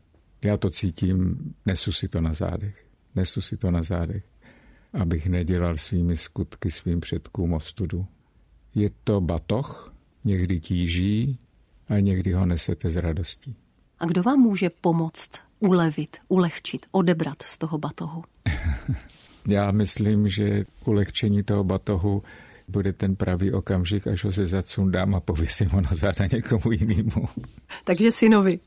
Já 0.46 0.58
to 0.58 0.70
cítím, 0.70 1.38
nesu 1.66 1.92
si 1.92 2.08
to 2.08 2.22
na 2.22 2.34
zádech. 2.34 2.86
Nesu 3.16 3.42
si 3.42 3.58
to 3.58 3.72
na 3.72 3.84
zádech, 3.84 4.24
abych 4.94 5.28
nedělal 5.28 5.78
svými 5.78 6.18
skutky 6.18 6.72
svým 6.72 7.00
předkům 7.02 7.54
ostudu. 7.54 8.06
Je 8.76 8.90
to 9.04 9.22
batoh, 9.22 9.94
někdy 10.24 10.60
tíží 10.60 11.40
a 11.88 12.00
někdy 12.00 12.32
ho 12.34 12.46
nesete 12.46 12.90
s 12.90 12.96
radostí. 12.96 13.56
A 14.00 14.06
kdo 14.06 14.24
vám 14.24 14.40
může 14.40 14.70
pomoct, 14.70 15.32
ulevit, 15.60 16.18
ulehčit, 16.28 16.86
odebrat 16.92 17.42
z 17.42 17.58
toho 17.58 17.78
batohu? 17.78 18.24
Já 19.48 19.72
myslím, 19.72 20.30
že 20.30 20.66
ulehčení 20.86 21.44
toho 21.44 21.64
batohu 21.64 22.24
bude 22.74 22.94
ten 22.94 23.16
pravý 23.16 23.52
okamžik, 23.52 24.08
až 24.08 24.24
ho 24.24 24.32
se 24.32 24.46
zacundám 24.46 25.16
a 25.16 25.20
pověsím 25.20 25.70
ho 25.70 25.82
na 25.82 25.90
záda 25.92 26.26
někomu 26.34 26.72
jinému. 26.72 27.28
Takže 27.84 28.12
synovi. 28.12 28.60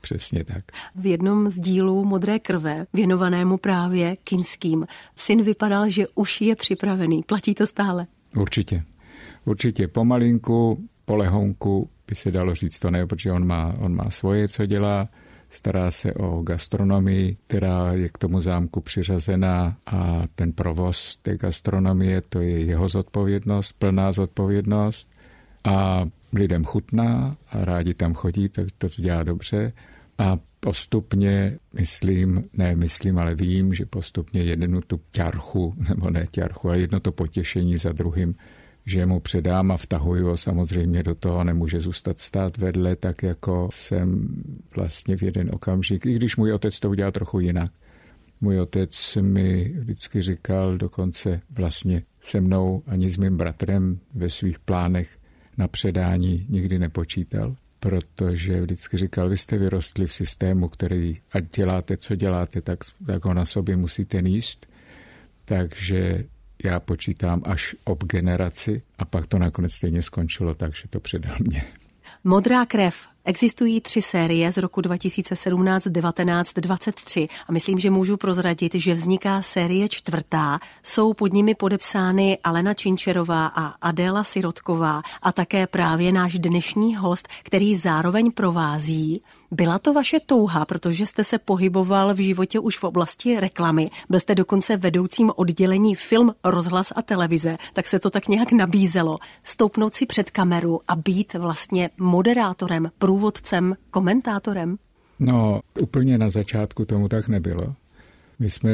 Přesně 0.00 0.44
tak. 0.44 0.64
V 0.94 1.06
jednom 1.06 1.50
z 1.50 1.60
dílů 1.60 2.04
Modré 2.04 2.38
krve, 2.38 2.86
věnovanému 2.92 3.56
právě 3.56 4.16
kinským, 4.16 4.86
syn 5.16 5.42
vypadal, 5.42 5.90
že 5.90 6.06
už 6.14 6.40
je 6.40 6.56
připravený. 6.56 7.22
Platí 7.22 7.54
to 7.54 7.66
stále? 7.66 8.06
Určitě. 8.36 8.82
Určitě 9.44 9.88
pomalinku, 9.88 10.88
polehonku 11.04 11.88
by 12.08 12.14
se 12.14 12.30
dalo 12.30 12.54
říct 12.54 12.78
to 12.78 12.90
ne, 12.90 13.06
protože 13.06 13.32
on 13.32 13.46
má, 13.46 13.74
on 13.78 13.96
má 13.96 14.10
svoje, 14.10 14.48
co 14.48 14.66
dělá, 14.66 15.08
stará 15.52 15.90
se 15.90 16.14
o 16.14 16.42
gastronomii, 16.42 17.36
která 17.46 17.92
je 17.92 18.08
k 18.08 18.18
tomu 18.18 18.40
zámku 18.40 18.80
přiřazená 18.80 19.76
a 19.86 20.22
ten 20.34 20.52
provoz 20.52 21.16
té 21.22 21.36
gastronomie, 21.36 22.20
to 22.28 22.40
je 22.40 22.60
jeho 22.60 22.88
zodpovědnost, 22.88 23.72
plná 23.72 24.12
zodpovědnost. 24.12 25.10
A 25.64 26.04
lidem 26.32 26.64
chutná 26.64 27.36
a 27.50 27.64
rádi 27.64 27.94
tam 27.94 28.14
chodí, 28.14 28.48
tak 28.48 28.66
to 28.78 28.88
dělá 28.88 29.22
dobře. 29.22 29.72
A 30.18 30.38
postupně 30.60 31.58
myslím, 31.74 32.44
ne 32.54 32.76
myslím, 32.76 33.18
ale 33.18 33.34
vím, 33.34 33.74
že 33.74 33.86
postupně 33.86 34.42
jednu 34.42 34.80
tu 34.80 35.00
ťarchu, 35.10 35.74
nebo 35.88 36.10
ne 36.10 36.26
ťarchu, 36.30 36.68
ale 36.68 36.78
jedno 36.78 37.00
to 37.00 37.12
potěšení 37.12 37.76
za 37.76 37.92
druhým 37.92 38.34
že 38.86 39.06
mu 39.06 39.20
předám 39.20 39.70
a 39.70 39.76
vtahuju 39.76 40.26
ho 40.26 40.36
samozřejmě 40.36 41.02
do 41.02 41.14
toho, 41.14 41.44
nemůže 41.44 41.80
zůstat 41.80 42.18
stát 42.18 42.56
vedle, 42.56 42.96
tak 42.96 43.22
jako 43.22 43.68
jsem 43.72 44.28
vlastně 44.76 45.16
v 45.16 45.22
jeden 45.22 45.50
okamžik, 45.52 46.06
i 46.06 46.14
když 46.14 46.36
můj 46.36 46.52
otec 46.52 46.80
to 46.80 46.90
udělal 46.90 47.12
trochu 47.12 47.40
jinak. 47.40 47.72
Můj 48.40 48.60
otec 48.60 49.18
mi 49.20 49.74
vždycky 49.78 50.22
říkal 50.22 50.78
dokonce 50.78 51.40
vlastně 51.50 52.02
se 52.20 52.40
mnou 52.40 52.82
ani 52.86 53.10
s 53.10 53.16
mým 53.16 53.36
bratrem 53.36 54.00
ve 54.14 54.30
svých 54.30 54.58
plánech 54.58 55.18
na 55.58 55.68
předání 55.68 56.46
nikdy 56.48 56.78
nepočítal, 56.78 57.56
protože 57.80 58.60
vždycky 58.60 58.96
říkal, 58.96 59.28
vy 59.28 59.36
jste 59.36 59.58
vyrostli 59.58 60.06
v 60.06 60.14
systému, 60.14 60.68
který, 60.68 61.18
ať 61.32 61.44
děláte, 61.56 61.96
co 61.96 62.14
děláte, 62.14 62.60
tak, 62.60 62.78
tak 63.06 63.24
ho 63.24 63.34
na 63.34 63.44
sobě 63.44 63.76
musíte 63.76 64.22
níst. 64.22 64.66
Takže 65.44 66.24
já 66.64 66.80
počítám 66.80 67.42
až 67.44 67.76
ob 67.84 68.04
generaci 68.04 68.82
a 68.98 69.04
pak 69.04 69.26
to 69.26 69.38
nakonec 69.38 69.72
stejně 69.72 70.02
skončilo 70.02 70.54
tak, 70.54 70.76
že 70.76 70.88
to 70.90 71.00
předal 71.00 71.36
mě. 71.40 71.64
Modrá 72.24 72.66
krev. 72.66 72.94
Existují 73.24 73.80
tři 73.80 74.02
série 74.02 74.52
z 74.52 74.56
roku 74.56 74.80
2017, 74.80 75.88
19, 75.88 76.52
23 76.52 77.28
a 77.48 77.52
myslím, 77.52 77.78
že 77.78 77.90
můžu 77.90 78.16
prozradit, 78.16 78.74
že 78.74 78.94
vzniká 78.94 79.42
série 79.42 79.88
čtvrtá. 79.88 80.58
Jsou 80.82 81.14
pod 81.14 81.32
nimi 81.32 81.54
podepsány 81.54 82.38
Alena 82.44 82.74
Činčerová 82.74 83.46
a 83.46 83.66
Adéla 83.66 84.24
Sirotková 84.24 85.02
a 85.22 85.32
také 85.32 85.66
právě 85.66 86.12
náš 86.12 86.38
dnešní 86.38 86.96
host, 86.96 87.28
který 87.42 87.76
zároveň 87.76 88.32
provází 88.32 89.22
byla 89.52 89.78
to 89.78 89.92
vaše 89.92 90.20
touha, 90.26 90.64
protože 90.64 91.06
jste 91.06 91.24
se 91.24 91.38
pohyboval 91.38 92.14
v 92.14 92.24
životě 92.24 92.58
už 92.58 92.78
v 92.78 92.84
oblasti 92.84 93.40
reklamy. 93.40 93.90
Byl 94.10 94.20
jste 94.20 94.34
dokonce 94.34 94.76
vedoucím 94.76 95.30
oddělení 95.36 95.94
film, 95.94 96.34
rozhlas 96.44 96.92
a 96.96 97.02
televize, 97.02 97.56
tak 97.72 97.88
se 97.88 97.98
to 97.98 98.10
tak 98.10 98.28
nějak 98.28 98.52
nabízelo. 98.52 99.18
Stoupnout 99.42 99.94
si 99.94 100.06
před 100.06 100.30
kameru 100.30 100.80
a 100.88 100.96
být 100.96 101.34
vlastně 101.34 101.90
moderátorem, 101.98 102.90
průvodcem, 102.98 103.76
komentátorem? 103.90 104.76
No, 105.18 105.60
úplně 105.80 106.18
na 106.18 106.30
začátku 106.30 106.84
tomu 106.84 107.08
tak 107.08 107.28
nebylo. 107.28 107.74
My 108.38 108.50
jsme 108.50 108.70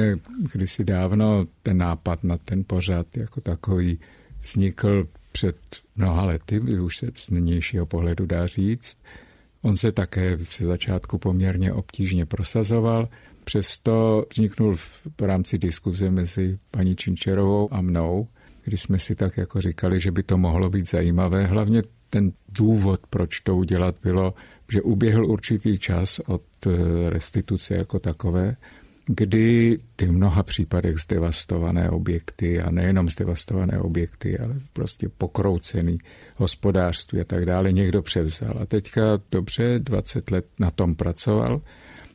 kdysi 0.52 0.84
dávno 0.84 1.46
ten 1.62 1.78
nápad 1.78 2.24
na 2.24 2.36
ten 2.36 2.64
pořad 2.66 3.16
jako 3.16 3.40
takový 3.40 3.98
vznikl 4.40 5.06
před 5.32 5.56
mnoha 5.96 6.24
lety, 6.24 6.60
už 6.60 6.96
se 6.96 7.06
z 7.16 7.30
nynějšího 7.30 7.86
pohledu 7.86 8.26
dá 8.26 8.46
říct. 8.46 8.98
On 9.68 9.76
se 9.76 9.92
také 9.92 10.38
ze 10.58 10.64
začátku 10.64 11.18
poměrně 11.18 11.72
obtížně 11.72 12.26
prosazoval, 12.26 13.08
přesto 13.44 14.24
vzniknul 14.32 14.76
v 14.76 15.06
rámci 15.20 15.58
diskuze 15.58 16.10
mezi 16.10 16.58
paní 16.70 16.96
Činčerovou 16.96 17.74
a 17.74 17.80
mnou, 17.80 18.28
kdy 18.64 18.76
jsme 18.76 18.98
si 18.98 19.14
tak 19.14 19.36
jako 19.36 19.60
říkali, 19.60 20.00
že 20.00 20.10
by 20.10 20.22
to 20.22 20.38
mohlo 20.38 20.70
být 20.70 20.88
zajímavé. 20.88 21.46
Hlavně 21.46 21.82
ten 22.10 22.32
důvod, 22.48 23.00
proč 23.10 23.40
to 23.40 23.56
udělat, 23.56 23.94
bylo, 24.02 24.34
že 24.72 24.82
uběhl 24.82 25.26
určitý 25.26 25.78
čas 25.78 26.18
od 26.26 26.42
eh, 26.66 27.10
restituce 27.10 27.74
jako 27.74 27.98
takové 27.98 28.56
kdy 29.08 29.78
ty 29.96 30.06
v 30.06 30.12
mnoha 30.12 30.42
případech 30.42 30.98
zdevastované 30.98 31.90
objekty 31.90 32.60
a 32.60 32.70
nejenom 32.70 33.08
zdevastované 33.08 33.78
objekty, 33.78 34.38
ale 34.38 34.54
prostě 34.72 35.08
pokroucený 35.08 35.98
hospodářství 36.36 37.20
a 37.20 37.24
tak 37.24 37.46
dále 37.46 37.72
někdo 37.72 38.02
převzal. 38.02 38.54
A 38.62 38.66
teďka 38.66 39.02
dobře 39.30 39.78
20 39.78 40.30
let 40.30 40.46
na 40.60 40.70
tom 40.70 40.94
pracoval, 40.94 41.62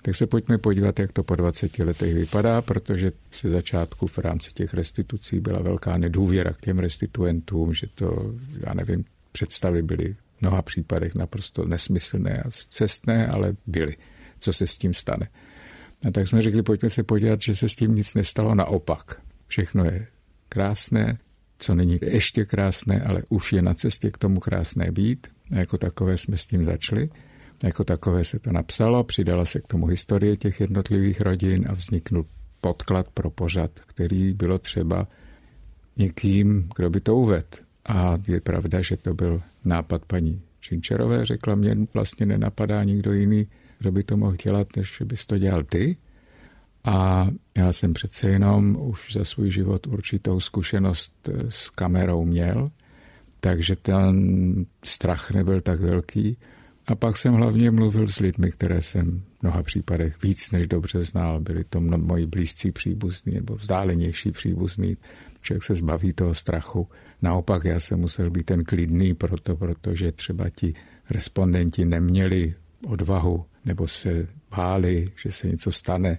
tak 0.01 0.15
se 0.15 0.27
pojďme 0.27 0.57
podívat, 0.57 0.99
jak 0.99 1.11
to 1.11 1.23
po 1.23 1.35
20 1.35 1.79
letech 1.79 2.13
vypadá, 2.13 2.61
protože 2.61 3.11
se 3.31 3.49
začátku 3.49 4.07
v 4.07 4.17
rámci 4.17 4.51
těch 4.53 4.73
restitucí 4.73 5.39
byla 5.39 5.61
velká 5.61 5.97
nedůvěra 5.97 6.53
k 6.53 6.61
těm 6.61 6.79
restituentům, 6.79 7.73
že 7.73 7.87
to, 7.95 8.35
já 8.67 8.73
nevím, 8.73 9.05
představy 9.31 9.81
byly 9.81 10.15
v 10.37 10.41
mnoha 10.41 10.61
případech 10.61 11.15
naprosto 11.15 11.65
nesmyslné 11.65 12.41
a 12.41 12.49
cestné, 12.51 13.27
ale 13.27 13.55
byly. 13.67 13.95
Co 14.39 14.53
se 14.53 14.67
s 14.67 14.77
tím 14.77 14.93
stane? 14.93 15.27
A 16.07 16.11
tak 16.11 16.27
jsme 16.27 16.41
řekli, 16.41 16.63
pojďme 16.63 16.89
se 16.89 17.03
podívat, 17.03 17.41
že 17.41 17.55
se 17.55 17.69
s 17.69 17.75
tím 17.75 17.95
nic 17.95 18.13
nestalo 18.13 18.55
naopak. 18.55 19.21
Všechno 19.47 19.85
je 19.85 20.07
krásné, 20.49 21.17
co 21.57 21.75
není 21.75 21.99
ještě 22.01 22.45
krásné, 22.45 23.01
ale 23.01 23.23
už 23.29 23.53
je 23.53 23.61
na 23.61 23.73
cestě 23.73 24.11
k 24.11 24.17
tomu 24.17 24.39
krásné 24.39 24.91
být. 24.91 25.27
A 25.51 25.55
jako 25.55 25.77
takové 25.77 26.17
jsme 26.17 26.37
s 26.37 26.47
tím 26.47 26.65
začali. 26.65 27.09
A 27.63 27.67
jako 27.67 27.83
takové 27.83 28.23
se 28.23 28.39
to 28.39 28.51
napsalo, 28.51 29.03
přidala 29.03 29.45
se 29.45 29.61
k 29.61 29.67
tomu 29.67 29.85
historie 29.85 30.37
těch 30.37 30.61
jednotlivých 30.61 31.21
rodin 31.21 31.65
a 31.69 31.73
vzniknul 31.73 32.25
podklad 32.61 33.07
pro 33.13 33.29
pořad, 33.29 33.79
který 33.79 34.33
bylo 34.33 34.57
třeba 34.57 35.07
někým, 35.97 36.69
kdo 36.75 36.89
by 36.89 36.99
to 36.99 37.15
uvedl. 37.15 37.47
A 37.85 38.17
je 38.27 38.41
pravda, 38.41 38.81
že 38.81 38.97
to 38.97 39.13
byl 39.13 39.41
nápad 39.65 40.05
paní 40.05 40.41
Činčerové, 40.59 41.25
řekla 41.25 41.55
mě, 41.55 41.77
vlastně 41.93 42.25
nenapadá 42.25 42.83
nikdo 42.83 43.13
jiný, 43.13 43.47
kdo 43.83 43.91
by 43.91 44.03
to 44.03 44.17
mohl 44.17 44.35
dělat, 44.43 44.67
než 44.77 45.01
bys 45.05 45.25
to 45.25 45.37
dělal 45.37 45.63
ty. 45.63 45.97
A 46.83 47.27
já 47.57 47.73
jsem 47.73 47.93
přece 47.93 48.29
jenom 48.29 48.77
už 48.79 49.13
za 49.13 49.25
svůj 49.25 49.51
život 49.51 49.87
určitou 49.87 50.39
zkušenost 50.39 51.29
eh, 51.29 51.51
s 51.51 51.69
kamerou 51.69 52.25
měl, 52.25 52.71
takže 53.39 53.75
ten 53.75 54.15
strach 54.83 55.31
nebyl 55.31 55.61
tak 55.61 55.79
velký. 55.79 56.37
A 56.87 56.95
pak 56.95 57.17
jsem 57.17 57.33
hlavně 57.33 57.71
mluvil 57.71 58.07
s 58.07 58.19
lidmi, 58.19 58.51
které 58.51 58.81
jsem 58.81 59.23
v 59.39 59.43
mnoha 59.43 59.63
případech 59.63 60.23
víc 60.23 60.51
než 60.51 60.67
dobře 60.67 61.03
znal. 61.03 61.39
Byli 61.39 61.63
to 61.63 61.81
moji 61.81 62.25
blízcí 62.25 62.71
příbuzní 62.71 63.33
nebo 63.33 63.55
vzdálenější 63.55 64.31
příbuzní. 64.31 64.97
Člověk 65.41 65.63
se 65.63 65.75
zbaví 65.75 66.13
toho 66.13 66.33
strachu. 66.33 66.87
Naopak 67.21 67.63
já 67.63 67.79
jsem 67.79 67.99
musel 67.99 68.29
být 68.29 68.43
ten 68.43 68.63
klidný 68.63 69.13
proto, 69.13 69.55
protože 69.55 70.11
třeba 70.11 70.49
ti 70.49 70.73
respondenti 71.09 71.85
neměli 71.85 72.55
odvahu 72.87 73.45
nebo 73.65 73.87
se 73.87 74.27
báli, 74.57 75.07
že 75.23 75.31
se 75.31 75.47
něco 75.47 75.71
stane. 75.71 76.17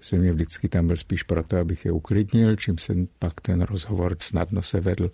Jsem 0.00 0.20
mě 0.20 0.32
vždycky 0.32 0.68
tam 0.68 0.86
byl 0.86 0.96
spíš 0.96 1.22
proto, 1.22 1.56
abych 1.56 1.84
je 1.84 1.92
uklidnil, 1.92 2.56
čím 2.56 2.78
jsem 2.78 3.08
pak 3.18 3.40
ten 3.40 3.62
rozhovor 3.62 4.16
snadno 4.20 4.62
se 4.62 4.80
vedl. 4.80 5.10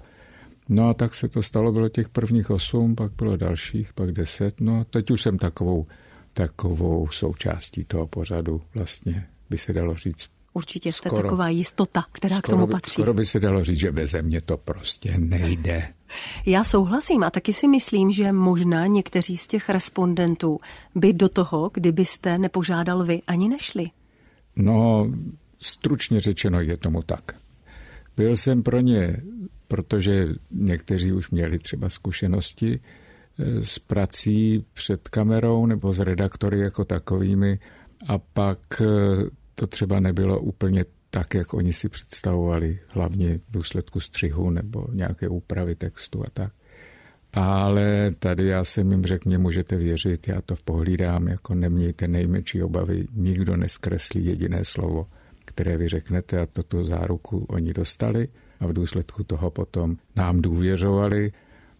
No 0.69 0.89
a 0.89 0.95
tak 0.95 1.15
se 1.15 1.29
to 1.29 1.43
stalo, 1.43 1.73
bylo 1.73 1.89
těch 1.89 2.09
prvních 2.09 2.51
osm, 2.51 2.95
pak 2.95 3.13
bylo 3.13 3.37
dalších, 3.37 3.93
pak 3.93 4.13
deset, 4.13 4.61
no 4.61 4.81
a 4.81 4.85
teď 4.85 5.11
už 5.11 5.23
jsem 5.23 5.39
takovou, 5.39 5.87
takovou 6.33 7.09
součástí 7.09 7.85
toho 7.85 8.07
pořadu 8.07 8.63
vlastně, 8.75 9.29
by 9.51 9.59
se 9.59 9.73
dalo 9.73 9.95
říct, 9.95 10.29
Určitě 10.55 10.93
jste 10.93 11.09
skoro, 11.09 11.23
taková 11.23 11.49
jistota, 11.49 12.05
která 12.13 12.37
skoro, 12.37 12.57
k 12.57 12.61
tomu 12.61 12.67
patří. 12.67 12.93
Skoro 12.93 13.15
by 13.15 13.27
se 13.27 13.41
dalo 13.41 13.65
říct, 13.65 13.79
že 13.79 13.93
bez 13.93 14.15
mě 14.23 14.41
to 14.41 14.57
prostě 14.57 15.19
nejde. 15.19 15.89
Já 16.47 16.65
souhlasím 16.65 17.23
a 17.23 17.31
taky 17.31 17.53
si 17.53 17.69
myslím, 17.69 18.13
že 18.13 18.33
možná 18.33 18.87
někteří 18.87 19.37
z 19.37 19.47
těch 19.47 19.69
respondentů 19.69 20.61
by 20.95 21.13
do 21.13 21.29
toho, 21.29 21.71
kdybyste 21.75 22.39
nepožádal 22.39 23.05
vy, 23.05 23.23
ani 23.27 23.49
nešli. 23.49 23.91
No, 24.57 25.11
stručně 25.59 26.21
řečeno 26.21 26.61
je 26.61 26.77
tomu 26.77 27.03
tak. 27.03 27.33
Byl 28.17 28.37
jsem 28.37 28.63
pro 28.63 28.81
ně, 28.81 29.23
protože 29.69 30.29
někteří 30.51 31.13
už 31.13 31.31
měli 31.31 31.59
třeba 31.59 31.89
zkušenosti 31.89 32.81
eh, 33.39 33.65
s 33.65 33.79
prací 33.79 34.65
před 34.73 35.09
kamerou 35.09 35.67
nebo 35.67 35.93
s 35.93 35.99
redaktory 35.99 36.61
jako 36.61 36.85
takovými 36.85 37.59
a 38.09 38.19
pak 38.19 38.83
eh, 38.83 38.87
to 39.55 39.67
třeba 39.67 40.01
nebylo 40.01 40.41
úplně 40.41 40.85
tak, 41.11 41.35
jak 41.35 41.55
oni 41.55 41.73
si 41.73 41.89
představovali, 41.89 42.79
hlavně 42.89 43.39
v 43.39 43.53
důsledku 43.53 44.01
střihu 44.01 44.51
nebo 44.51 44.87
nějaké 44.93 45.29
úpravy 45.29 45.75
textu 45.75 46.23
a 46.27 46.31
tak. 46.33 46.53
Ale 47.33 48.15
tady 48.19 48.47
já 48.47 48.65
jsem 48.65 48.91
jim 48.91 49.05
řekl, 49.05 49.29
mě 49.29 49.39
můžete 49.39 49.77
věřit, 49.77 50.29
já 50.29 50.41
to 50.41 50.55
pohlídám, 50.65 51.29
jako 51.29 51.55
nemějte 51.55 52.09
nejmenší 52.09 52.63
obavy, 52.63 53.07
nikdo 53.13 53.57
neskreslí 53.57 54.25
jediné 54.25 54.65
slovo, 54.65 55.07
které 55.45 55.77
vy 55.77 55.89
řeknete 55.89 56.41
a 56.41 56.47
toto 56.47 56.85
záruku 56.85 57.47
oni 57.49 57.73
dostali. 57.73 58.29
a 58.61 58.67
v 58.67 58.73
důsledku 58.73 59.25
toho 59.25 59.51
potom 59.51 59.97
nám 60.17 60.43
důvěřovali 60.43 61.33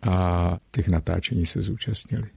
a 0.03 0.59
těch 0.71 0.89
natáčení 0.89 1.47
se 1.47 1.63
zúčastnili. 1.63 2.29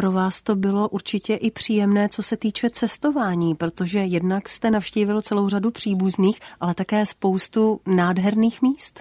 Pro 0.00 0.12
vás 0.12 0.42
to 0.42 0.56
bylo 0.56 0.88
určitě 0.88 1.34
i 1.34 1.50
příjemné, 1.50 2.08
co 2.08 2.22
se 2.22 2.36
týče 2.36 2.70
cestování, 2.70 3.54
protože 3.54 3.98
jednak 3.98 4.48
jste 4.48 4.70
navštívil 4.70 5.22
celou 5.22 5.48
řadu 5.48 5.70
příbuzných, 5.70 6.40
ale 6.60 6.74
také 6.74 7.06
spoustu 7.06 7.80
nádherných 7.86 8.62
míst. 8.62 9.00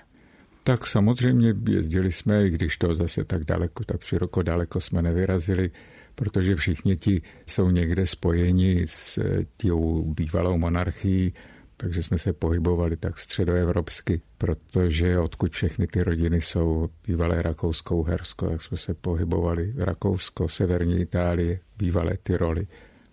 Tak 0.64 0.88
samozřejmě 0.88 1.54
jezdili 1.70 2.12
jsme, 2.12 2.48
i 2.48 2.50
když 2.50 2.78
to 2.78 2.96
zase 2.96 3.24
tak 3.24 3.44
daleko, 3.44 3.84
tak 3.84 4.04
široko 4.04 4.44
daleko 4.44 4.82
jsme 4.82 5.02
nevyrazili, 5.02 5.72
protože 6.16 6.56
všichni 6.56 6.98
ti 6.98 7.22
jsou 7.46 7.70
někde 7.70 8.06
spojeni 8.06 8.84
s 8.86 9.20
tím 9.58 10.04
bývalou 10.14 10.58
monarchií, 10.58 11.34
takže 11.82 12.04
jsme 12.04 12.18
se 12.18 12.34
pohybovali 12.34 12.98
tak 12.98 13.18
středoevropsky, 13.18 14.22
protože 14.38 15.20
odkud 15.20 15.52
všechny 15.52 15.88
ty 15.88 16.04
rodiny 16.04 16.42
jsou 16.42 16.90
bývalé 17.08 17.42
Rakousko-Uhersko, 17.42 18.52
jak 18.52 18.62
jsme 18.62 18.78
se 18.78 18.94
pohybovali 18.94 19.74
Rakousko, 19.78 20.48
severní 20.48 21.00
Itálie, 21.00 21.60
bývalé 21.78 22.18
Tyroly. 22.24 22.68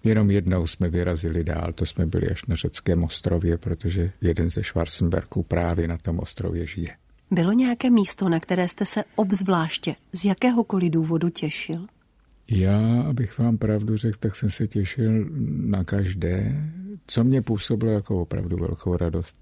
Jenom 0.05 0.31
jednou 0.31 0.67
jsme 0.67 0.89
vyrazili 0.89 1.45
dál, 1.45 1.73
to 1.73 1.87
jsme 1.87 2.07
byli 2.07 2.31
až 2.31 2.47
na 2.47 2.57
řeckém 2.57 3.05
ostrově, 3.05 3.59
protože 3.59 4.11
jeden 4.21 4.51
ze 4.51 4.65
Schwarzenbergů 4.65 5.43
právě 5.43 5.89
na 5.89 5.99
tom 5.99 6.19
ostrově 6.19 6.67
žije. 6.67 6.97
Bylo 7.31 7.53
nějaké 7.53 7.91
místo, 7.91 8.29
na 8.29 8.41
které 8.41 8.69
jste 8.69 8.85
se 8.85 9.05
obzvláště 9.17 9.95
z 10.13 10.25
jakéhokoliv 10.25 10.91
důvodu 10.91 11.29
těšil? 11.29 11.87
Já, 12.51 13.03
abych 13.03 13.39
vám 13.39 13.59
pravdu 13.59 13.97
řekl, 13.97 14.19
tak 14.21 14.37
jsem 14.37 14.51
se 14.51 14.67
těšil 14.67 15.27
na 15.47 15.85
každé. 15.85 16.65
Co 17.07 17.25
mě 17.25 17.43
působilo 17.43 17.93
jako 17.93 18.23
opravdu 18.23 18.57
velkou 18.57 18.97
radost, 18.97 19.37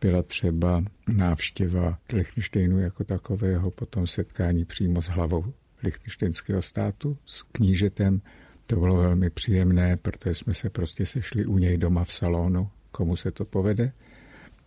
byla 0.00 0.22
třeba 0.22 0.84
návštěva 1.14 1.98
Lichtensteinu 2.12 2.78
jako 2.78 3.04
takového, 3.04 3.70
potom 3.70 4.06
setkání 4.06 4.64
přímo 4.64 5.02
s 5.02 5.06
hlavou 5.06 5.44
Lichtensteinského 5.82 6.62
státu, 6.62 7.16
s 7.26 7.42
knížetem. 7.42 8.20
To 8.66 8.76
bylo 8.76 8.96
velmi 8.96 9.30
příjemné, 9.30 9.96
protože 9.96 10.34
jsme 10.34 10.54
se 10.54 10.70
prostě 10.70 11.06
sešli 11.06 11.46
u 11.46 11.58
něj 11.58 11.78
doma 11.78 12.04
v 12.04 12.12
salonu, 12.12 12.68
komu 12.90 13.16
se 13.16 13.30
to 13.30 13.44
povede. 13.44 13.92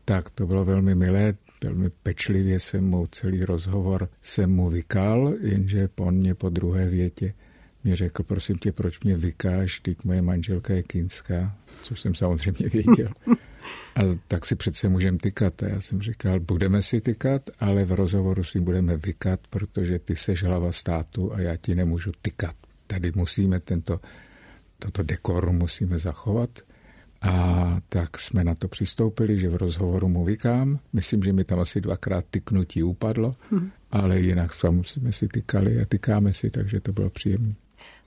Tak 0.05 0.29
to 0.29 0.47
bylo 0.47 0.65
velmi 0.65 0.95
milé, 0.95 1.33
velmi 1.63 1.89
pečlivě 1.89 2.59
jsem 2.59 2.83
mu 2.85 3.07
celý 3.07 3.45
rozhovor 3.45 4.09
jsem 4.21 4.51
mu 4.51 4.69
vykal, 4.69 5.33
jenže 5.41 5.87
po 5.87 6.11
mě 6.11 6.35
po 6.35 6.49
druhé 6.49 6.89
větě 6.89 7.33
mě 7.83 7.95
řekl, 7.95 8.23
prosím 8.23 8.55
tě, 8.55 8.71
proč 8.71 8.99
mě 8.99 9.17
vykáš, 9.17 9.79
teď 9.79 10.03
moje 10.03 10.21
manželka 10.21 10.73
je 10.73 10.83
kínská, 10.83 11.55
což 11.81 12.01
jsem 12.01 12.15
samozřejmě 12.15 12.69
věděl. 12.69 13.09
A 13.95 14.01
tak 14.27 14.45
si 14.45 14.55
přece 14.55 14.89
můžeme 14.89 15.17
tykat. 15.17 15.63
A 15.63 15.67
já 15.67 15.81
jsem 15.81 16.01
říkal, 16.01 16.39
budeme 16.39 16.81
si 16.81 17.01
tykat, 17.01 17.49
ale 17.59 17.85
v 17.85 17.91
rozhovoru 17.91 18.43
si 18.43 18.59
budeme 18.59 18.97
vykat, 18.97 19.39
protože 19.49 19.99
ty 19.99 20.15
seš 20.15 20.43
hlava 20.43 20.71
státu 20.71 21.33
a 21.33 21.39
já 21.39 21.55
ti 21.55 21.75
nemůžu 21.75 22.11
tykat. 22.21 22.55
Tady 22.87 23.11
musíme 23.15 23.59
tento, 23.59 23.99
toto 24.79 25.03
dekorum 25.03 25.55
musíme 25.55 25.99
zachovat. 25.99 26.49
A 27.21 27.77
tak 27.89 28.19
jsme 28.19 28.43
na 28.43 28.55
to 28.55 28.67
přistoupili, 28.67 29.39
že 29.39 29.49
v 29.49 29.55
rozhovoru 29.55 30.07
mu 30.07 30.25
vykám. 30.25 30.79
Myslím, 30.93 31.23
že 31.23 31.33
mi 31.33 31.43
tam 31.43 31.59
asi 31.59 31.81
dvakrát 31.81 32.25
tyknutí 32.31 32.83
upadlo, 32.83 33.35
hmm. 33.51 33.71
ale 33.91 34.19
jinak 34.19 34.51
jsme 34.83 35.11
si 35.11 35.27
tykali 35.27 35.81
a 35.81 35.85
tykáme 35.85 36.33
si, 36.33 36.49
takže 36.49 36.79
to 36.79 36.91
bylo 36.91 37.09
příjemné. 37.09 37.55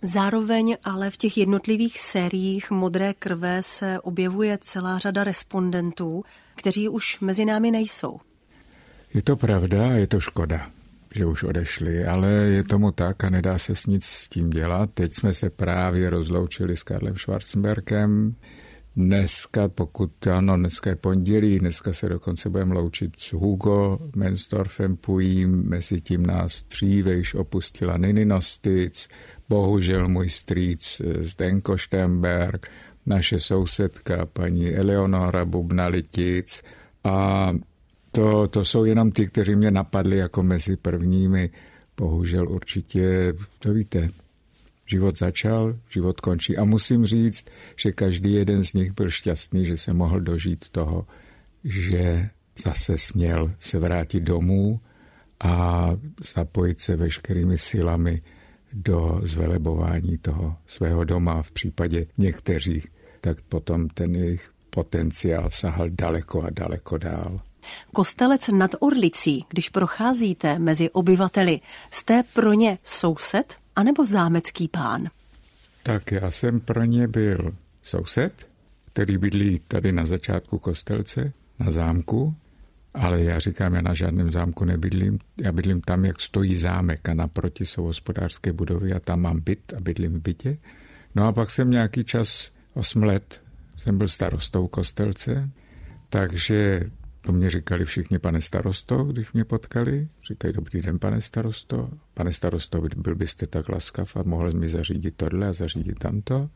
Zároveň 0.02 0.76
ale 0.84 1.10
v 1.10 1.16
těch 1.16 1.36
jednotlivých 1.36 2.00
sériích 2.00 2.70
Modré 2.70 3.14
krve 3.14 3.62
se 3.62 4.00
objevuje 4.00 4.58
celá 4.60 4.98
řada 4.98 5.24
respondentů, 5.24 6.24
kteří 6.54 6.88
už 6.88 7.20
mezi 7.20 7.44
námi 7.44 7.70
nejsou. 7.70 8.20
Je 9.14 9.22
to 9.22 9.36
pravda 9.36 9.86
je 9.86 10.06
to 10.06 10.20
škoda, 10.20 10.70
že 11.14 11.26
už 11.26 11.42
odešli, 11.42 12.04
ale 12.04 12.30
je 12.30 12.64
tomu 12.64 12.92
tak 12.92 13.24
a 13.24 13.30
nedá 13.30 13.58
se 13.58 13.74
s 13.74 13.86
nic 13.86 14.04
s 14.04 14.28
tím 14.28 14.50
dělat. 14.50 14.90
Teď 14.94 15.14
jsme 15.14 15.34
se 15.34 15.50
právě 15.50 16.10
rozloučili 16.10 16.76
s 16.76 16.82
Karlem 16.82 17.16
Schwarzenberkem. 17.16 18.34
Dneska, 18.96 19.68
pokud 19.68 20.26
ano, 20.26 20.56
dneska 20.56 20.90
je 20.90 20.96
pondělí, 20.96 21.58
dneska 21.58 21.92
se 21.92 22.08
dokonce 22.08 22.50
budeme 22.50 22.74
loučit 22.74 23.12
s 23.18 23.32
Hugo 23.32 23.98
Menstorfem 24.16 24.96
Pujím, 24.96 25.68
mezi 25.68 26.00
tím 26.00 26.26
nás 26.26 26.62
dříve 26.62 27.14
již 27.14 27.34
opustila 27.34 27.96
Nini 27.96 28.24
Nostitz, 28.24 29.08
bohužel 29.48 30.08
můj 30.08 30.28
strýc 30.28 31.00
eh, 31.04 31.24
Zdenko 31.24 31.76
Štemberg, 31.76 32.70
naše 33.06 33.40
sousedka 33.40 34.26
paní 34.26 34.74
Eleonora 34.74 35.44
Bubnalitic 35.44 36.62
a 37.04 37.52
to, 38.10 38.48
to 38.48 38.64
jsou 38.64 38.84
jenom 38.84 39.12
ty, 39.12 39.26
kteří 39.26 39.56
mě 39.56 39.70
napadli 39.70 40.16
jako 40.16 40.42
mezi 40.42 40.76
prvními. 40.76 41.50
Bohužel 41.96 42.48
určitě, 42.48 43.34
to 43.58 43.72
víte, 43.72 44.08
život 44.92 45.18
začal, 45.18 45.74
život 45.88 46.20
končí. 46.20 46.56
A 46.56 46.64
musím 46.64 47.06
říct, 47.06 47.46
že 47.76 47.92
každý 47.92 48.32
jeden 48.32 48.64
z 48.64 48.74
nich 48.74 48.92
byl 48.92 49.10
šťastný, 49.10 49.66
že 49.66 49.76
se 49.76 49.92
mohl 49.92 50.20
dožít 50.20 50.68
toho, 50.68 51.06
že 51.64 52.28
zase 52.64 52.98
směl 52.98 53.52
se 53.58 53.78
vrátit 53.78 54.20
domů 54.20 54.80
a 55.40 55.88
zapojit 56.34 56.80
se 56.80 56.96
veškerými 56.96 57.58
silami 57.58 58.22
do 58.72 59.20
zvelebování 59.24 60.18
toho 60.18 60.56
svého 60.66 61.04
doma. 61.04 61.42
V 61.42 61.50
případě 61.50 62.06
některých, 62.18 62.86
tak 63.20 63.42
potom 63.42 63.88
ten 63.88 64.14
jejich 64.14 64.50
potenciál 64.70 65.50
sahal 65.50 65.90
daleko 65.90 66.42
a 66.42 66.50
daleko 66.50 66.98
dál. 66.98 67.36
Kostelec 67.92 68.48
nad 68.48 68.70
Orlicí, 68.80 69.44
když 69.48 69.68
procházíte 69.68 70.58
mezi 70.58 70.90
obyvateli, 70.90 71.60
jste 71.90 72.22
pro 72.34 72.52
ně 72.52 72.78
soused 72.82 73.61
anebo 73.76 74.06
zámecký 74.06 74.68
pán? 74.68 75.08
Tak 75.82 76.12
já 76.12 76.30
jsem 76.30 76.60
pro 76.60 76.84
ně 76.84 77.08
byl 77.08 77.54
soused, 77.82 78.48
který 78.92 79.18
bydlí 79.18 79.60
tady 79.68 79.92
na 79.92 80.04
začátku 80.04 80.58
kostelce, 80.58 81.32
na 81.58 81.70
zámku, 81.70 82.34
ale 82.94 83.22
já 83.22 83.38
říkám, 83.38 83.74
já 83.74 83.80
na 83.80 83.94
žádném 83.94 84.32
zámku 84.32 84.64
nebydlím. 84.64 85.18
Já 85.40 85.52
bydlím 85.52 85.80
tam, 85.80 86.04
jak 86.04 86.20
stojí 86.20 86.56
zámek 86.56 87.08
a 87.08 87.14
naproti 87.14 87.66
jsou 87.66 87.84
hospodářské 87.84 88.52
budovy 88.52 88.92
a 88.92 89.00
tam 89.00 89.20
mám 89.20 89.40
byt 89.40 89.72
a 89.76 89.80
bydlím 89.80 90.12
v 90.12 90.22
bytě. 90.22 90.58
No 91.14 91.26
a 91.26 91.32
pak 91.32 91.50
jsem 91.50 91.70
nějaký 91.70 92.04
čas, 92.04 92.50
8 92.74 93.02
let, 93.02 93.40
jsem 93.76 93.98
byl 93.98 94.08
starostou 94.08 94.66
kostelce, 94.66 95.50
takže 96.08 96.90
to 97.22 97.32
mě 97.32 97.50
říkali 97.50 97.84
všichni, 97.84 98.18
pane 98.18 98.40
starosto, 98.40 99.04
když 99.04 99.32
mě 99.32 99.44
potkali. 99.44 100.08
Říkají, 100.28 100.54
dobrý 100.54 100.82
den, 100.82 100.98
pane 100.98 101.20
starosto. 101.20 101.90
Pane 102.14 102.32
starosto, 102.32 102.82
byl 102.96 103.14
byste 103.14 103.46
tak 103.46 103.68
laskav 103.68 104.16
a 104.16 104.22
mohl 104.22 104.52
mi 104.52 104.68
zařídit 104.68 105.14
tohle 105.16 105.48
a 105.48 105.52
zařídit 105.52 105.98
tamto. 105.98 106.50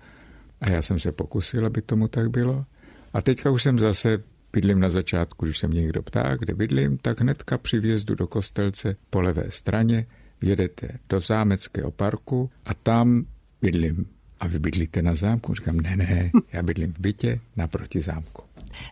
A 0.60 0.70
já 0.70 0.82
jsem 0.82 0.98
se 0.98 1.12
pokusil, 1.12 1.66
aby 1.66 1.82
tomu 1.82 2.08
tak 2.08 2.30
bylo. 2.30 2.64
A 3.12 3.22
teďka 3.22 3.50
už 3.50 3.62
jsem 3.62 3.78
zase 3.78 4.22
bydlím 4.52 4.80
na 4.80 4.90
začátku, 4.90 5.46
když 5.46 5.58
se 5.58 5.68
mě 5.68 5.80
někdo 5.80 6.02
ptá, 6.02 6.36
kde 6.36 6.54
bydlím, 6.54 6.98
tak 6.98 7.20
hnedka 7.20 7.58
při 7.58 7.80
vjezdu 7.80 8.14
do 8.14 8.26
kostelce 8.26 8.96
po 9.10 9.20
levé 9.20 9.44
straně 9.48 10.06
vjedete 10.40 10.88
do 11.08 11.20
zámeckého 11.20 11.90
parku 11.90 12.50
a 12.64 12.74
tam 12.74 13.26
bydlím. 13.62 14.06
A 14.40 14.46
vy 14.46 14.58
bydlíte 14.58 15.02
na 15.02 15.14
zámku? 15.14 15.54
Říkám, 15.54 15.76
ne, 15.76 15.96
ne, 15.96 16.30
já 16.52 16.62
bydlím 16.62 16.92
v 16.92 16.98
bytě 17.00 17.40
naproti 17.56 18.00
zámku. 18.00 18.42